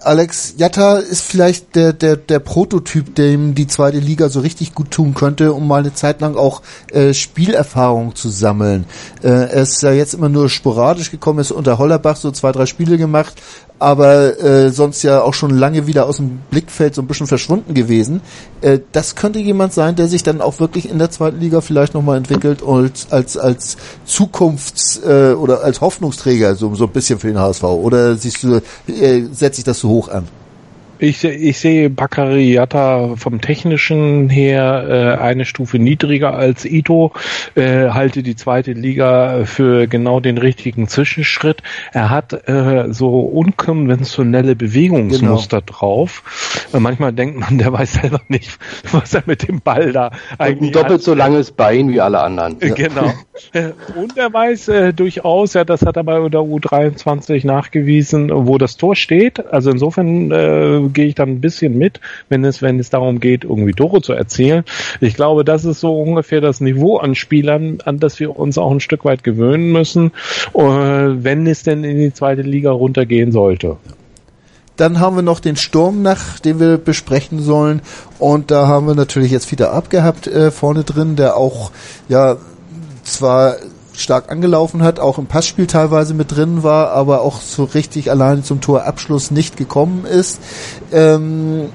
[0.00, 4.90] Alex Jatta ist vielleicht der, der, der Prototyp, dem die zweite Liga so richtig gut
[4.90, 8.84] tun könnte, um mal eine Zeit lang auch äh, Spielerfahrung zu sammeln.
[9.22, 12.66] Äh, er ist ja jetzt immer nur sporadisch gekommen, ist unter Hollerbach so zwei, drei
[12.66, 13.34] Spiele gemacht,
[13.78, 17.74] aber äh, sonst ja auch schon lange wieder aus dem Blickfeld so ein bisschen verschwunden
[17.74, 18.20] gewesen.
[18.60, 21.94] Äh, das könnte jemand sein, der sich dann auch wirklich in der zweiten Liga vielleicht
[21.94, 23.76] nochmal entwickelt und als als
[24.06, 27.62] Zukunfts- äh, oder als Hoffnungsträger so, so ein bisschen für den HSV.
[27.64, 30.26] Oder siehst du, äh, setzt sich das so hoch an?
[31.00, 37.12] Ich, ich sehe Bakariata vom technischen her äh, eine Stufe niedriger als Ito,
[37.54, 41.62] äh, halte die zweite Liga für genau den richtigen Zwischenschritt.
[41.92, 45.78] Er hat äh, so unkonventionelle Bewegungsmuster genau.
[45.78, 46.66] drauf.
[46.72, 48.58] Äh, manchmal denkt man, der weiß selber nicht,
[48.92, 51.02] was er mit dem Ball da eigentlich Ein doppelt hat.
[51.02, 52.56] so langes Bein wie alle anderen.
[52.60, 52.74] Ja.
[52.74, 53.12] Genau.
[53.52, 58.58] Äh, und er weiß äh, durchaus, ja, das hat er bei der U23 nachgewiesen, wo
[58.58, 59.46] das Tor steht.
[59.46, 63.44] Also insofern äh, gehe ich dann ein bisschen mit, wenn es, wenn es darum geht,
[63.44, 64.64] irgendwie Tore zu erzielen.
[65.00, 68.70] Ich glaube, das ist so ungefähr das Niveau an Spielern, an das wir uns auch
[68.70, 70.12] ein Stück weit gewöhnen müssen,
[70.54, 73.76] äh, wenn es denn in die zweite Liga runtergehen sollte.
[74.76, 77.82] Dann haben wir noch den Sturm nach, den wir besprechen sollen.
[78.20, 81.72] Und da haben wir natürlich jetzt wieder abgehabt äh, vorne drin, der auch
[82.08, 82.36] ja
[83.02, 83.56] zwar
[83.98, 88.42] stark angelaufen hat, auch im Passspiel teilweise mit drin war, aber auch so richtig alleine
[88.42, 90.40] zum Torabschluss nicht gekommen ist.
[90.92, 91.70] Ähm,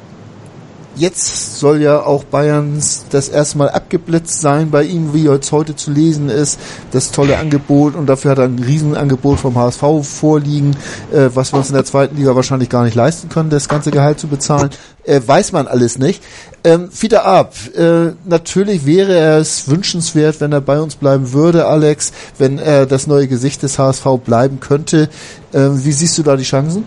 [0.95, 5.75] Jetzt soll ja auch Bayerns das erste Mal abgeblitzt sein bei ihm, wie jetzt heute
[5.75, 6.59] zu lesen ist.
[6.91, 10.77] Das tolle Angebot und dafür hat er ein Riesenangebot vom HSV vorliegen,
[11.11, 13.89] äh, was wir uns in der zweiten Liga wahrscheinlich gar nicht leisten können, das ganze
[13.89, 14.69] Gehalt zu bezahlen.
[15.03, 16.21] Äh, weiß man alles nicht.
[16.63, 22.11] Ähm, Fiete Ab, äh, natürlich wäre es wünschenswert, wenn er bei uns bleiben würde, Alex,
[22.37, 25.09] wenn er das neue Gesicht des HSV bleiben könnte.
[25.53, 26.85] Äh, wie siehst du da die Chancen?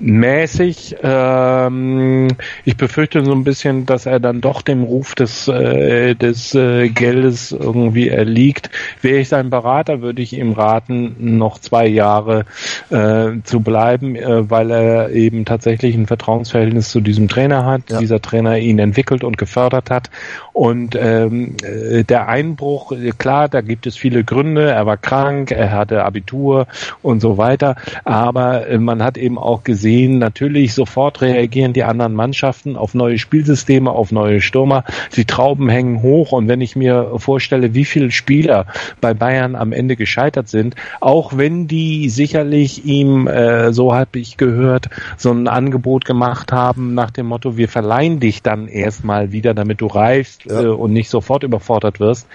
[0.00, 0.96] Mäßig.
[1.02, 2.28] Ähm,
[2.64, 6.88] ich befürchte so ein bisschen, dass er dann doch dem Ruf des, äh, des äh,
[6.88, 8.70] Geldes irgendwie erliegt.
[9.02, 12.44] Wäre ich sein Berater, würde ich ihm raten, noch zwei Jahre
[12.90, 17.98] äh, zu bleiben, äh, weil er eben tatsächlich ein Vertrauensverhältnis zu diesem Trainer hat, ja.
[17.98, 20.10] dieser Trainer ihn entwickelt und gefördert hat.
[20.52, 24.70] Und ähm, äh, der Einbruch, klar, da gibt es viele Gründe.
[24.70, 26.66] Er war krank, er hatte Abitur
[27.02, 27.76] und so weiter.
[28.04, 33.18] Aber äh, man hat eben auch gesehen, natürlich sofort reagieren die anderen Mannschaften auf neue
[33.18, 34.84] Spielsysteme, auf neue Stürmer.
[35.16, 38.66] Die Trauben hängen hoch und wenn ich mir vorstelle, wie viele Spieler
[39.00, 44.36] bei Bayern am Ende gescheitert sind, auch wenn die sicherlich ihm, äh, so habe ich
[44.36, 49.54] gehört, so ein Angebot gemacht haben nach dem Motto, wir verleihen dich dann erstmal wieder,
[49.54, 50.62] damit du reifst ja.
[50.62, 52.26] äh, und nicht sofort überfordert wirst.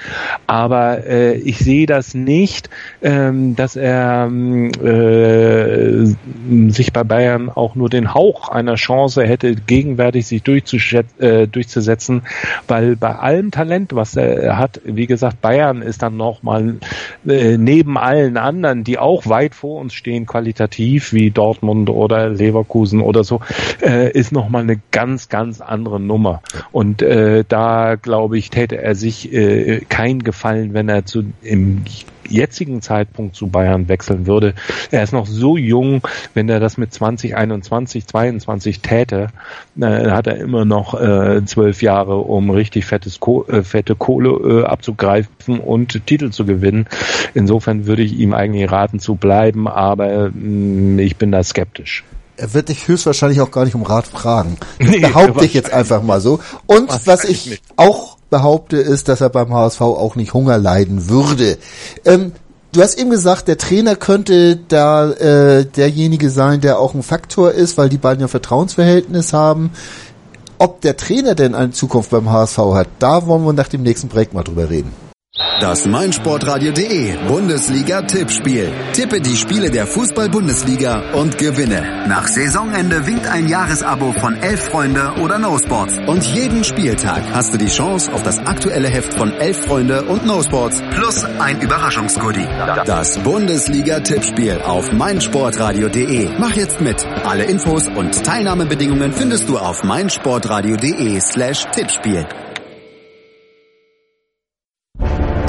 [0.47, 2.69] Aber äh, ich sehe das nicht,
[3.01, 6.13] ähm, dass er ähm, äh,
[6.74, 12.24] sich bei Bayern auch nur den Hauch einer Chance hätte, gegenwärtig sich äh, durchzusetzen,
[12.67, 16.76] weil bei allem Talent, was er hat, wie gesagt, Bayern ist dann nochmal
[17.28, 23.01] äh, neben allen anderen, die auch weit vor uns stehen, qualitativ, wie Dortmund oder Leverkusen
[23.01, 23.41] oder so,
[23.82, 26.41] äh, ist nochmal eine ganz, ganz andere Nummer.
[26.71, 31.84] Und äh, da, glaube ich, täte er sich äh, kein Gefallen, wenn er zu im
[32.30, 34.53] jetzigen Zeitpunkt zu Bayern wechseln würde.
[34.91, 36.01] Er ist noch so jung,
[36.34, 39.28] wenn er das mit 20, 21, 22 täte,
[39.80, 44.61] äh, hat er immer noch äh, zwölf Jahre, um richtig fettes Ko äh, fette Kohle
[44.61, 46.88] äh, abzugreifen und Titel zu gewinnen.
[47.34, 52.03] Insofern würde ich ihm eigentlich raten zu bleiben, aber mh, mm, ich bin da skeptisch.
[52.36, 54.57] Er wird dich höchstwahrscheinlich auch gar nicht um Rat fragen.
[54.80, 56.39] Nee, behaupte ich jetzt einfach mal so.
[56.65, 61.59] Und was ich auch behaupte, ist, dass er beim HSV auch nicht Hunger leiden würde.
[62.03, 62.31] Ähm,
[62.71, 67.51] du hast eben gesagt, der Trainer könnte da äh, derjenige sein, der auch ein Faktor
[67.51, 69.69] ist, weil die beiden ja Vertrauensverhältnis haben.
[70.57, 74.07] Ob der Trainer denn eine Zukunft beim HSV hat, da wollen wir nach dem nächsten
[74.07, 74.91] Break mal drüber reden.
[75.59, 78.71] Das meinsportradio.de Bundesliga-Tippspiel.
[78.93, 82.05] Tippe die Spiele der Fußball-Bundesliga und gewinne.
[82.07, 85.97] Nach Saisonende winkt ein Jahresabo von Elf Freunde oder No Sports.
[86.05, 90.23] Und jeden Spieltag hast du die Chance auf das aktuelle Heft von Elf Freunde und
[90.23, 92.47] No Sports plus ein Überraschungsgoodie.
[92.86, 96.29] Das Bundesliga-Tippspiel auf meinsportradio.de.
[96.38, 97.03] Mach jetzt mit.
[97.25, 102.27] Alle Infos und Teilnahmebedingungen findest du auf meinsportradio.de slash Tippspiel.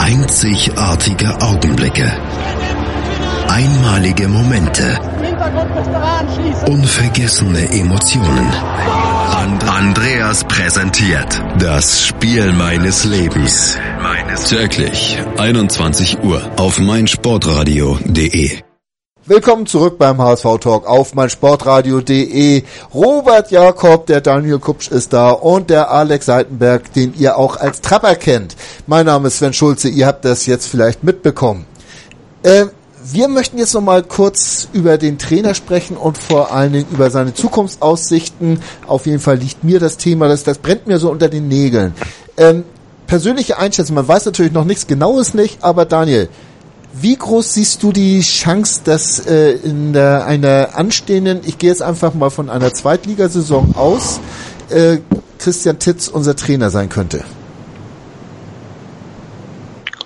[0.07, 2.13] Einzigartige Augenblicke.
[3.49, 5.01] Einmalige Momente.
[6.67, 8.53] Unvergessene Emotionen.
[9.67, 13.79] Andreas präsentiert das Spiel meines Lebens.
[14.47, 18.59] Täglich 21 Uhr auf meinsportradio.de.
[19.27, 22.63] Willkommen zurück beim HSV Talk auf meinsportradio.de.
[22.93, 27.81] Robert Jakob, der Daniel Kupsch ist da und der Alex Seitenberg, den ihr auch als
[27.81, 28.55] Trapper kennt.
[28.87, 31.65] Mein Name ist Sven Schulze, ihr habt das jetzt vielleicht mitbekommen.
[32.43, 32.67] Äh,
[33.03, 37.33] wir möchten jetzt nochmal kurz über den Trainer sprechen und vor allen Dingen über seine
[37.33, 38.61] Zukunftsaussichten.
[38.87, 41.95] Auf jeden Fall liegt mir das Thema, das, das brennt mir so unter den Nägeln.
[42.37, 42.65] Ähm,
[43.07, 46.29] persönliche Einschätzung, man weiß natürlich noch nichts Genaues nicht, aber Daniel,
[46.93, 51.83] wie groß siehst du die Chance, dass äh, in der, einer anstehenden, ich gehe jetzt
[51.83, 54.21] einfach mal von einer Zweitligasaison aus,
[54.69, 54.99] äh,
[55.39, 57.25] Christian Titz unser Trainer sein könnte?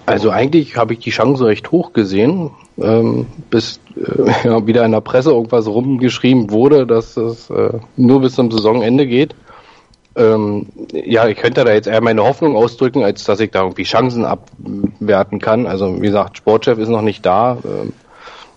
[0.08, 4.92] Also eigentlich habe ich die Chance recht hoch gesehen, ähm, bis äh, ja, wieder in
[4.92, 9.34] der Presse irgendwas rumgeschrieben wurde, dass es äh, nur bis zum Saisonende geht.
[10.16, 13.84] Ähm, ja, ich könnte da jetzt eher meine Hoffnung ausdrücken, als dass ich da irgendwie
[13.84, 15.66] Chancen abwerten kann.
[15.66, 17.58] Also wie gesagt, Sportchef ist noch nicht da.
[17.64, 17.92] Ähm,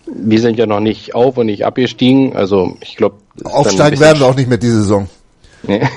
[0.07, 2.35] wir sind ja noch nicht auf und nicht abgestiegen.
[2.35, 3.17] Also ich glaube.
[3.43, 5.07] Aufsteigen werden wir auch nicht mehr diese Saison.
[5.63, 5.87] Nee,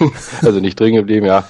[0.43, 1.45] also nicht drin geblieben, ja.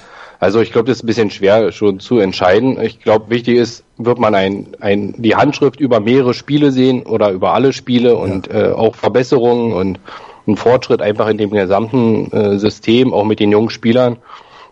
[0.44, 2.78] Also ich glaube, das ist ein bisschen schwer schon zu entscheiden.
[2.78, 7.30] Ich glaube, wichtig ist, wird man ein, ein, die Handschrift über mehrere Spiele sehen oder
[7.30, 8.72] über alle Spiele und ja.
[8.72, 10.00] äh, auch Verbesserungen und
[10.46, 14.18] ein Fortschritt einfach in dem gesamten äh, System, auch mit den jungen Spielern,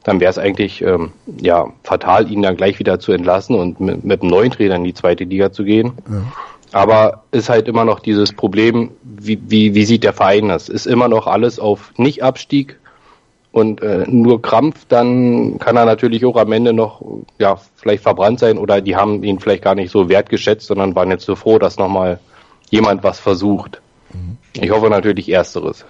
[0.05, 4.05] dann wäre es eigentlich ähm, ja fatal, ihn dann gleich wieder zu entlassen und mit,
[4.05, 5.93] mit einem neuen Trainer in die zweite Liga zu gehen.
[6.07, 6.23] Ja.
[6.73, 10.69] Aber ist halt immer noch dieses Problem, wie, wie, wie sieht der Verein das?
[10.69, 12.79] Ist immer noch alles auf Nicht-Abstieg
[13.53, 17.03] und äh, nur Krampf, dann kann er natürlich auch am Ende noch
[17.39, 21.11] ja vielleicht verbrannt sein oder die haben ihn vielleicht gar nicht so wertgeschätzt, sondern waren
[21.11, 22.19] jetzt so froh, dass nochmal
[22.71, 23.81] jemand was versucht.
[24.55, 25.85] Ich hoffe natürlich Ersteres.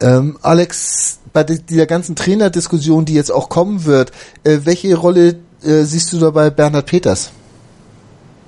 [0.00, 4.10] Ähm, Alex, bei dieser ganzen Trainerdiskussion, die jetzt auch kommen wird,
[4.42, 7.32] äh, welche Rolle äh, siehst du dabei Bernhard Peters?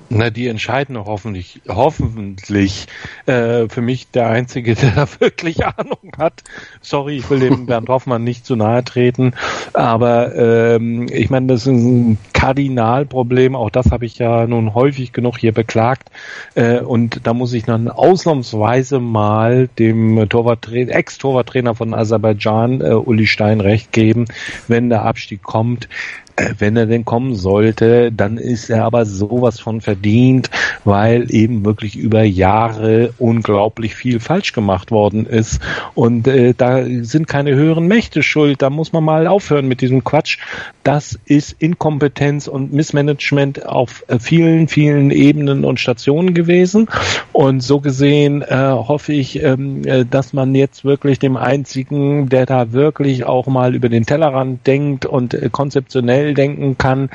[0.09, 2.85] Na, die entscheiden hoffentlich, hoffentlich
[3.25, 6.43] äh, für mich der Einzige, der da wirklich Ahnung hat.
[6.81, 9.33] Sorry, ich will dem Bernd Hoffmann nicht zu nahe treten,
[9.73, 15.11] aber ähm, ich meine, das ist ein Kardinalproblem, auch das habe ich ja nun häufig
[15.11, 16.09] genug hier beklagt
[16.53, 23.25] äh, und da muss ich dann ausnahmsweise mal dem Torwart Ex-Torwarttrainer von Aserbaidschan, äh, Uli
[23.25, 24.25] Stein, recht geben,
[24.67, 25.87] wenn der Abstieg kommt
[26.57, 30.49] wenn er denn kommen sollte, dann ist er aber sowas von verdient,
[30.83, 35.59] weil eben wirklich über Jahre unglaublich viel falsch gemacht worden ist.
[35.93, 38.61] Und äh, da sind keine höheren Mächte schuld.
[38.61, 40.39] Da muss man mal aufhören mit diesem Quatsch.
[40.83, 46.87] Das ist Inkompetenz und Missmanagement auf äh, vielen, vielen Ebenen und Stationen gewesen.
[47.31, 52.45] Und so gesehen äh, hoffe ich, ähm, äh, dass man jetzt wirklich dem einzigen, der
[52.45, 57.09] da wirklich auch mal über den Tellerrand denkt und äh, konzeptionell schnell denken kann,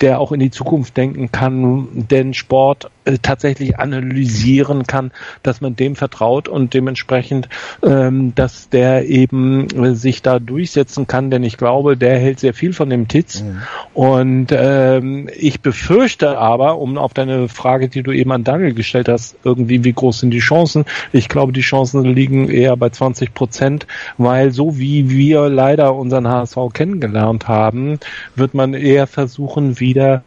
[0.00, 5.12] der auch in die Zukunft denken kann, den Sport äh, tatsächlich analysieren kann,
[5.42, 7.48] dass man dem vertraut und dementsprechend,
[7.82, 12.54] ähm, dass der eben äh, sich da durchsetzen kann, denn ich glaube, der hält sehr
[12.54, 13.62] viel von dem Titz mhm.
[13.92, 19.08] und ähm, ich befürchte aber, um auf deine Frage, die du eben an Daniel gestellt
[19.08, 20.84] hast, irgendwie wie groß sind die Chancen?
[21.12, 23.86] Ich glaube, die Chancen liegen eher bei 20 Prozent,
[24.16, 27.98] weil so wie wir leider unseren HSV kennengelernt haben,
[28.36, 30.24] wird man eher versuchen, wieder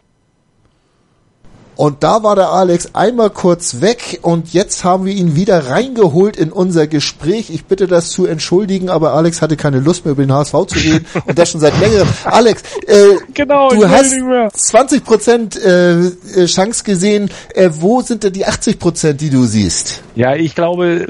[1.78, 6.36] und da war der Alex einmal kurz weg und jetzt haben wir ihn wieder reingeholt
[6.36, 7.50] in unser Gespräch.
[7.50, 10.76] Ich bitte das zu entschuldigen, aber Alex hatte keine Lust mehr über den HSV zu
[10.76, 12.08] reden und das schon seit längerem.
[12.24, 14.12] Alex, äh, genau, du hast
[14.54, 17.30] 20 Prozent äh, äh, Chance gesehen.
[17.54, 20.02] Äh, wo sind denn die 80 Prozent, die du siehst?
[20.16, 21.06] Ja, ich glaube,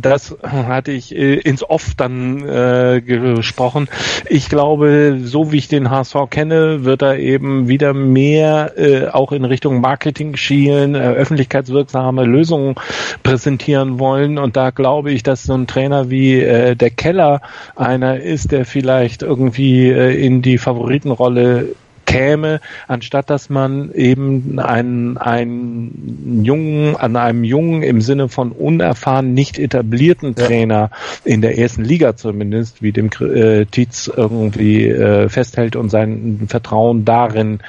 [0.00, 3.88] das hatte ich äh, ins Off dann äh, gesprochen.
[4.28, 9.32] Ich glaube, so wie ich den HSV kenne, wird er eben wieder mehr äh, auch
[9.32, 12.74] in Richtung Marketing Marketing schielen, äh, öffentlichkeitswirksame Lösungen
[13.22, 14.36] präsentieren wollen.
[14.38, 17.40] Und da glaube ich, dass so ein Trainer wie äh, der Keller
[17.76, 21.74] einer ist, der vielleicht irgendwie äh, in die Favoritenrolle
[22.06, 29.34] käme, anstatt dass man eben einen, einen Jungen, an einem Jungen im Sinne von unerfahren,
[29.34, 30.90] nicht etablierten Trainer
[31.24, 37.04] in der ersten Liga zumindest, wie dem äh, Tietz irgendwie äh, festhält und sein Vertrauen
[37.04, 37.60] darin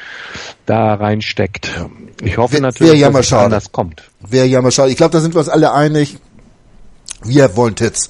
[0.66, 1.86] da reinsteckt.
[2.22, 4.04] Ich hoffe natürlich, dass es anders kommt.
[4.28, 4.92] Wäre ja mal schade.
[4.92, 6.18] Ich glaube, da sind wir uns alle einig.
[7.24, 8.10] Wir wollen Titz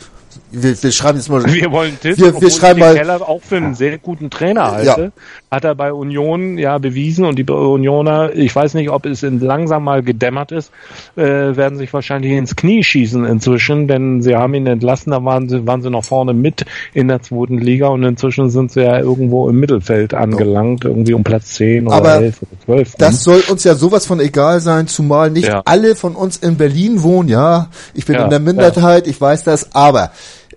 [0.54, 1.44] wir, wir schreiben jetzt mal.
[1.54, 2.96] Wir wollen Tiss, wir, wir schreiben mal.
[2.96, 5.02] Keller auch für einen sehr guten Trainer halte.
[5.02, 5.12] Ja.
[5.52, 9.40] Hat er bei Union ja bewiesen und die Unioner, ich weiß nicht, ob es in
[9.40, 10.72] langsam mal gedämmert ist,
[11.16, 15.50] äh, werden sich wahrscheinlich ins Knie schießen inzwischen, denn sie haben ihn entlassen, da waren
[15.50, 19.00] sie, waren sie noch vorne mit in der zweiten Liga und inzwischen sind sie ja
[19.00, 22.96] irgendwo im Mittelfeld angelangt, irgendwie um Platz 10 oder Aber 11 oder 12.
[22.98, 25.62] Das soll uns ja sowas von egal sein, zumal nicht ja.
[25.66, 27.70] alle von uns in Berlin wohnen, ja.
[27.94, 30.12] Ich bin ja, in der Minderheit, ich weiß das, aber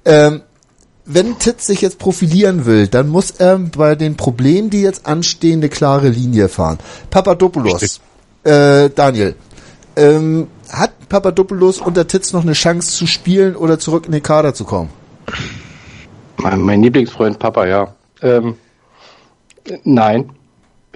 [0.07, 0.43] ähm,
[1.05, 5.61] wenn Titz sich jetzt profilieren will, dann muss er bei den Problemen, die jetzt anstehen,
[5.61, 6.79] eine klare Linie fahren.
[7.11, 8.01] Papadopoulos,
[8.43, 9.35] äh, Daniel,
[9.95, 14.55] ähm, hat Papadopoulos unter Titz noch eine Chance zu spielen oder zurück in den Kader
[14.55, 14.91] zu kommen?
[16.39, 17.95] Mein, mein Lieblingsfreund Papa, ja.
[18.23, 18.57] Ähm,
[19.85, 20.31] nein,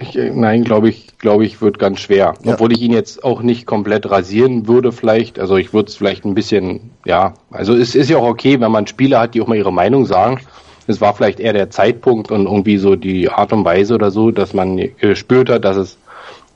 [0.01, 2.33] ich, äh, nein, glaube ich, glaube ich, wird ganz schwer.
[2.43, 2.53] Ja.
[2.53, 5.39] Obwohl ich ihn jetzt auch nicht komplett rasieren würde, vielleicht.
[5.39, 8.71] Also ich würde es vielleicht ein bisschen, ja, also es ist ja auch okay, wenn
[8.71, 10.39] man Spieler hat, die auch mal ihre Meinung sagen.
[10.87, 14.31] Es war vielleicht eher der Zeitpunkt und irgendwie so die Art und Weise oder so,
[14.31, 15.97] dass man gespürt hat, dass es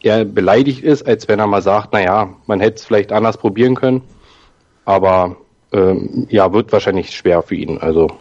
[0.02, 3.76] eher beleidigt ist, als wenn er mal sagt, naja, man hätte es vielleicht anders probieren
[3.76, 4.02] können.
[4.84, 5.38] Aber
[5.72, 7.78] ähm, ja, wird wahrscheinlich schwer für ihn.
[7.80, 8.12] Also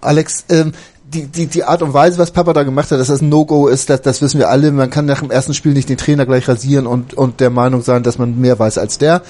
[0.00, 0.72] Alex, ähm,
[1.08, 3.68] die, die, die Art und Weise, was Papa da gemacht hat, dass das ein No-Go
[3.68, 4.72] ist, das, das wissen wir alle.
[4.72, 7.82] Man kann nach dem ersten Spiel nicht den Trainer gleich rasieren und, und der Meinung
[7.82, 9.22] sein, dass man mehr weiß als der.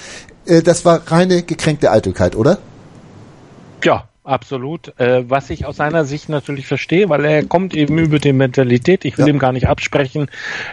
[0.45, 2.57] Äh, das war reine gekränkte Eitelkeit, oder?
[3.83, 4.99] Ja, Absolut.
[4.99, 9.05] Äh, was ich aus seiner Sicht natürlich verstehe, weil er kommt eben über die Mentalität.
[9.05, 9.33] Ich will ja.
[9.33, 10.27] ihm gar nicht absprechen,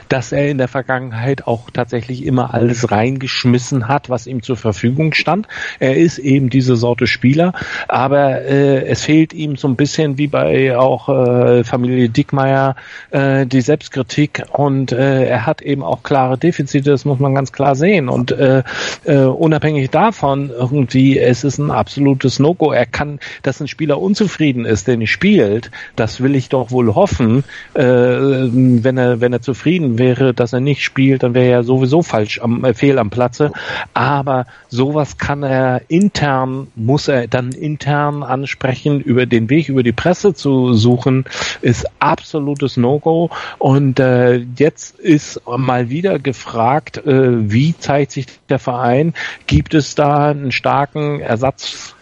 [0.08, 5.14] dass er in der Vergangenheit auch tatsächlich immer alles reingeschmissen hat, was ihm zur Verfügung
[5.14, 5.46] stand.
[5.78, 7.52] Er ist eben diese Sorte Spieler,
[7.86, 12.74] aber äh, es fehlt ihm so ein bisschen wie bei auch äh, Familie Dickmeier
[13.12, 17.52] äh, die Selbstkritik und äh, er hat eben auch klare Defizite, das muss man ganz
[17.52, 18.08] klar sehen.
[18.08, 18.64] Und äh,
[19.04, 22.72] äh, unabhängig davon irgendwie, es ist ein absolutes No-Go.
[22.72, 26.94] Er kann dass ein Spieler unzufrieden ist, der nicht spielt, das will ich doch wohl
[26.94, 27.44] hoffen.
[27.74, 32.02] Äh, wenn er wenn er zufrieden wäre, dass er nicht spielt, dann wäre er sowieso
[32.02, 33.52] falsch am äh, fehl am Platze.
[33.92, 39.92] Aber sowas kann er intern muss er dann intern ansprechen über den Weg über die
[39.92, 41.24] Presse zu suchen,
[41.60, 43.30] ist absolutes No-Go.
[43.58, 49.14] Und äh, jetzt ist mal wieder gefragt, äh, wie zeigt sich der Verein?
[49.46, 51.93] Gibt es da einen starken Ersatz?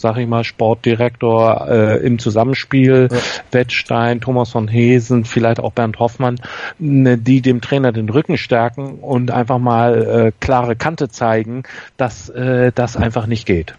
[0.00, 3.18] Sag ich mal, Sportdirektor äh, im Zusammenspiel, ja.
[3.50, 6.40] Wettstein, Thomas von Hesen, vielleicht auch Bernd Hoffmann,
[6.78, 11.62] ne, die dem Trainer den Rücken stärken und einfach mal äh, klare Kante zeigen,
[11.96, 13.74] dass äh, das einfach nicht geht.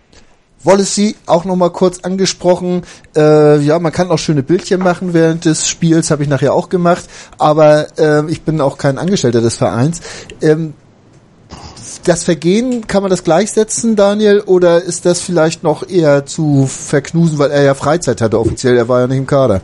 [0.64, 2.82] Wallacey auch nochmal kurz angesprochen.
[3.16, 6.70] Äh, ja, man kann auch schöne Bildchen machen während des Spiels, habe ich nachher auch
[6.70, 7.06] gemacht.
[7.38, 10.02] Aber äh, ich bin auch kein Angestellter des Vereins.
[10.42, 10.74] Ähm,
[12.06, 17.40] das Vergehen, kann man das gleichsetzen, Daniel, oder ist das vielleicht noch eher zu verknusen,
[17.40, 19.62] weil er ja Freizeit hatte offiziell, er war ja nicht im Kader?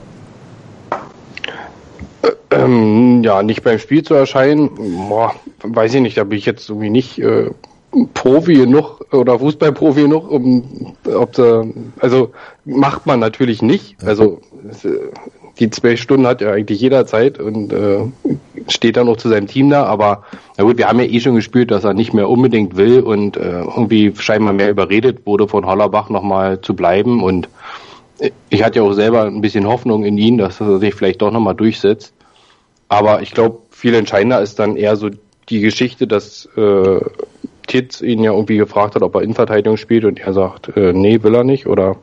[2.52, 4.70] Ähm, ja, nicht beim Spiel zu erscheinen,
[5.10, 7.50] boah, weiß ich nicht, da bin ich jetzt irgendwie nicht äh,
[8.14, 12.32] Profi genug oder Fußballprofi genug, um ob sie, also
[12.66, 14.04] macht man natürlich nicht.
[14.04, 14.42] Also
[15.60, 18.06] die zwölf Stunden hat ja eigentlich jeder Zeit und äh,
[18.68, 20.24] steht dann noch zu seinem Team da, aber
[20.58, 23.38] na gut, wir haben ja eh schon gespürt, dass er nicht mehr unbedingt will und
[23.38, 27.50] äh, irgendwie scheinbar mehr überredet wurde von Hollerbach nochmal zu bleiben und
[28.50, 31.32] ich hatte ja auch selber ein bisschen Hoffnung in ihn, dass er sich vielleicht doch
[31.32, 32.14] nochmal durchsetzt.
[32.88, 35.10] Aber ich glaube, viel entscheidender ist dann eher so
[35.50, 37.00] die Geschichte, dass äh,
[37.68, 41.22] Titz ihn ja irgendwie gefragt hat, ob er Innenverteidigung spielt und er sagt, äh, nee,
[41.24, 41.98] will er nicht oder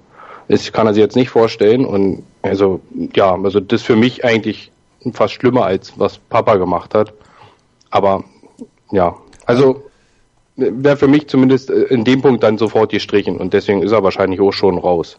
[0.48, 2.80] es kann er sich jetzt nicht vorstellen und also
[3.14, 4.69] ja, also das für mich eigentlich
[5.12, 7.12] fast schlimmer als was Papa gemacht hat.
[7.90, 8.24] Aber
[8.90, 9.82] ja, also
[10.56, 14.02] wäre für mich zumindest äh, in dem Punkt dann sofort gestrichen und deswegen ist er
[14.02, 15.18] wahrscheinlich auch schon raus.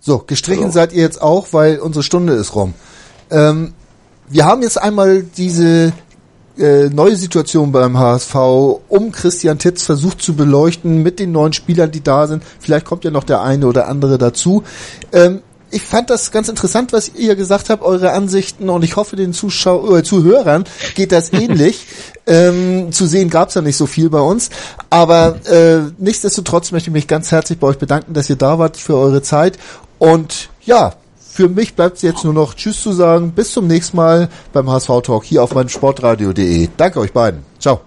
[0.00, 0.74] So, gestrichen also.
[0.74, 2.74] seid ihr jetzt auch, weil unsere Stunde ist rum.
[3.30, 3.74] Ähm,
[4.28, 5.92] wir haben jetzt einmal diese
[6.58, 8.34] äh, neue Situation beim HSV
[8.88, 12.42] um Christian Titz versucht zu beleuchten mit den neuen Spielern, die da sind.
[12.58, 14.62] Vielleicht kommt ja noch der eine oder andere dazu.
[15.12, 15.42] Ähm,
[15.72, 19.32] ich fand das ganz interessant, was ihr gesagt habt, eure Ansichten und ich hoffe, den
[19.32, 20.64] Zuschau äh, Zuhörern
[20.94, 21.86] geht das ähnlich.
[22.26, 24.50] ähm, zu sehen gab's ja nicht so viel bei uns,
[24.90, 28.76] aber äh, nichtsdestotrotz möchte ich mich ganz herzlich bei euch bedanken, dass ihr da wart
[28.76, 29.58] für eure Zeit
[29.98, 30.94] und ja,
[31.32, 33.32] für mich bleibt es jetzt nur noch Tschüss zu sagen.
[33.32, 36.68] Bis zum nächsten Mal beim HSV Talk hier auf meinem Sportradio.de.
[36.76, 37.42] Danke euch beiden.
[37.58, 37.80] Ciao.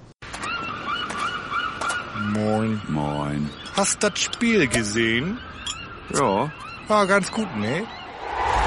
[2.33, 2.81] Moin.
[2.89, 3.49] Moin.
[3.77, 5.37] Hast das Spiel gesehen?
[6.13, 6.51] Ja.
[6.87, 7.83] War ganz gut, ne?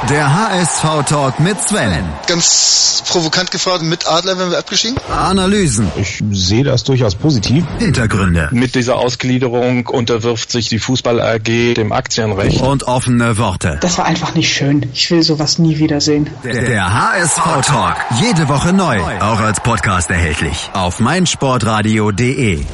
[0.09, 2.05] Der HSV-Talk mit Sven.
[2.29, 4.97] Ganz provokant gefragt, mit Adler werden wir abgeschieden?
[5.11, 5.91] Analysen.
[5.97, 7.65] Ich sehe das durchaus positiv.
[7.79, 8.49] Hintergründe.
[8.53, 12.61] Mit dieser Ausgliederung unterwirft sich die Fußball AG dem Aktienrecht.
[12.61, 13.79] Und offene Worte.
[13.81, 14.89] Das war einfach nicht schön.
[14.95, 16.31] Ich will sowas nie wiedersehen.
[16.45, 17.97] Der, der HSV-Talk.
[18.21, 19.01] Jede Woche neu.
[19.21, 20.71] Auch als Podcast erhältlich.
[20.75, 22.65] Auf meinsportradio.de.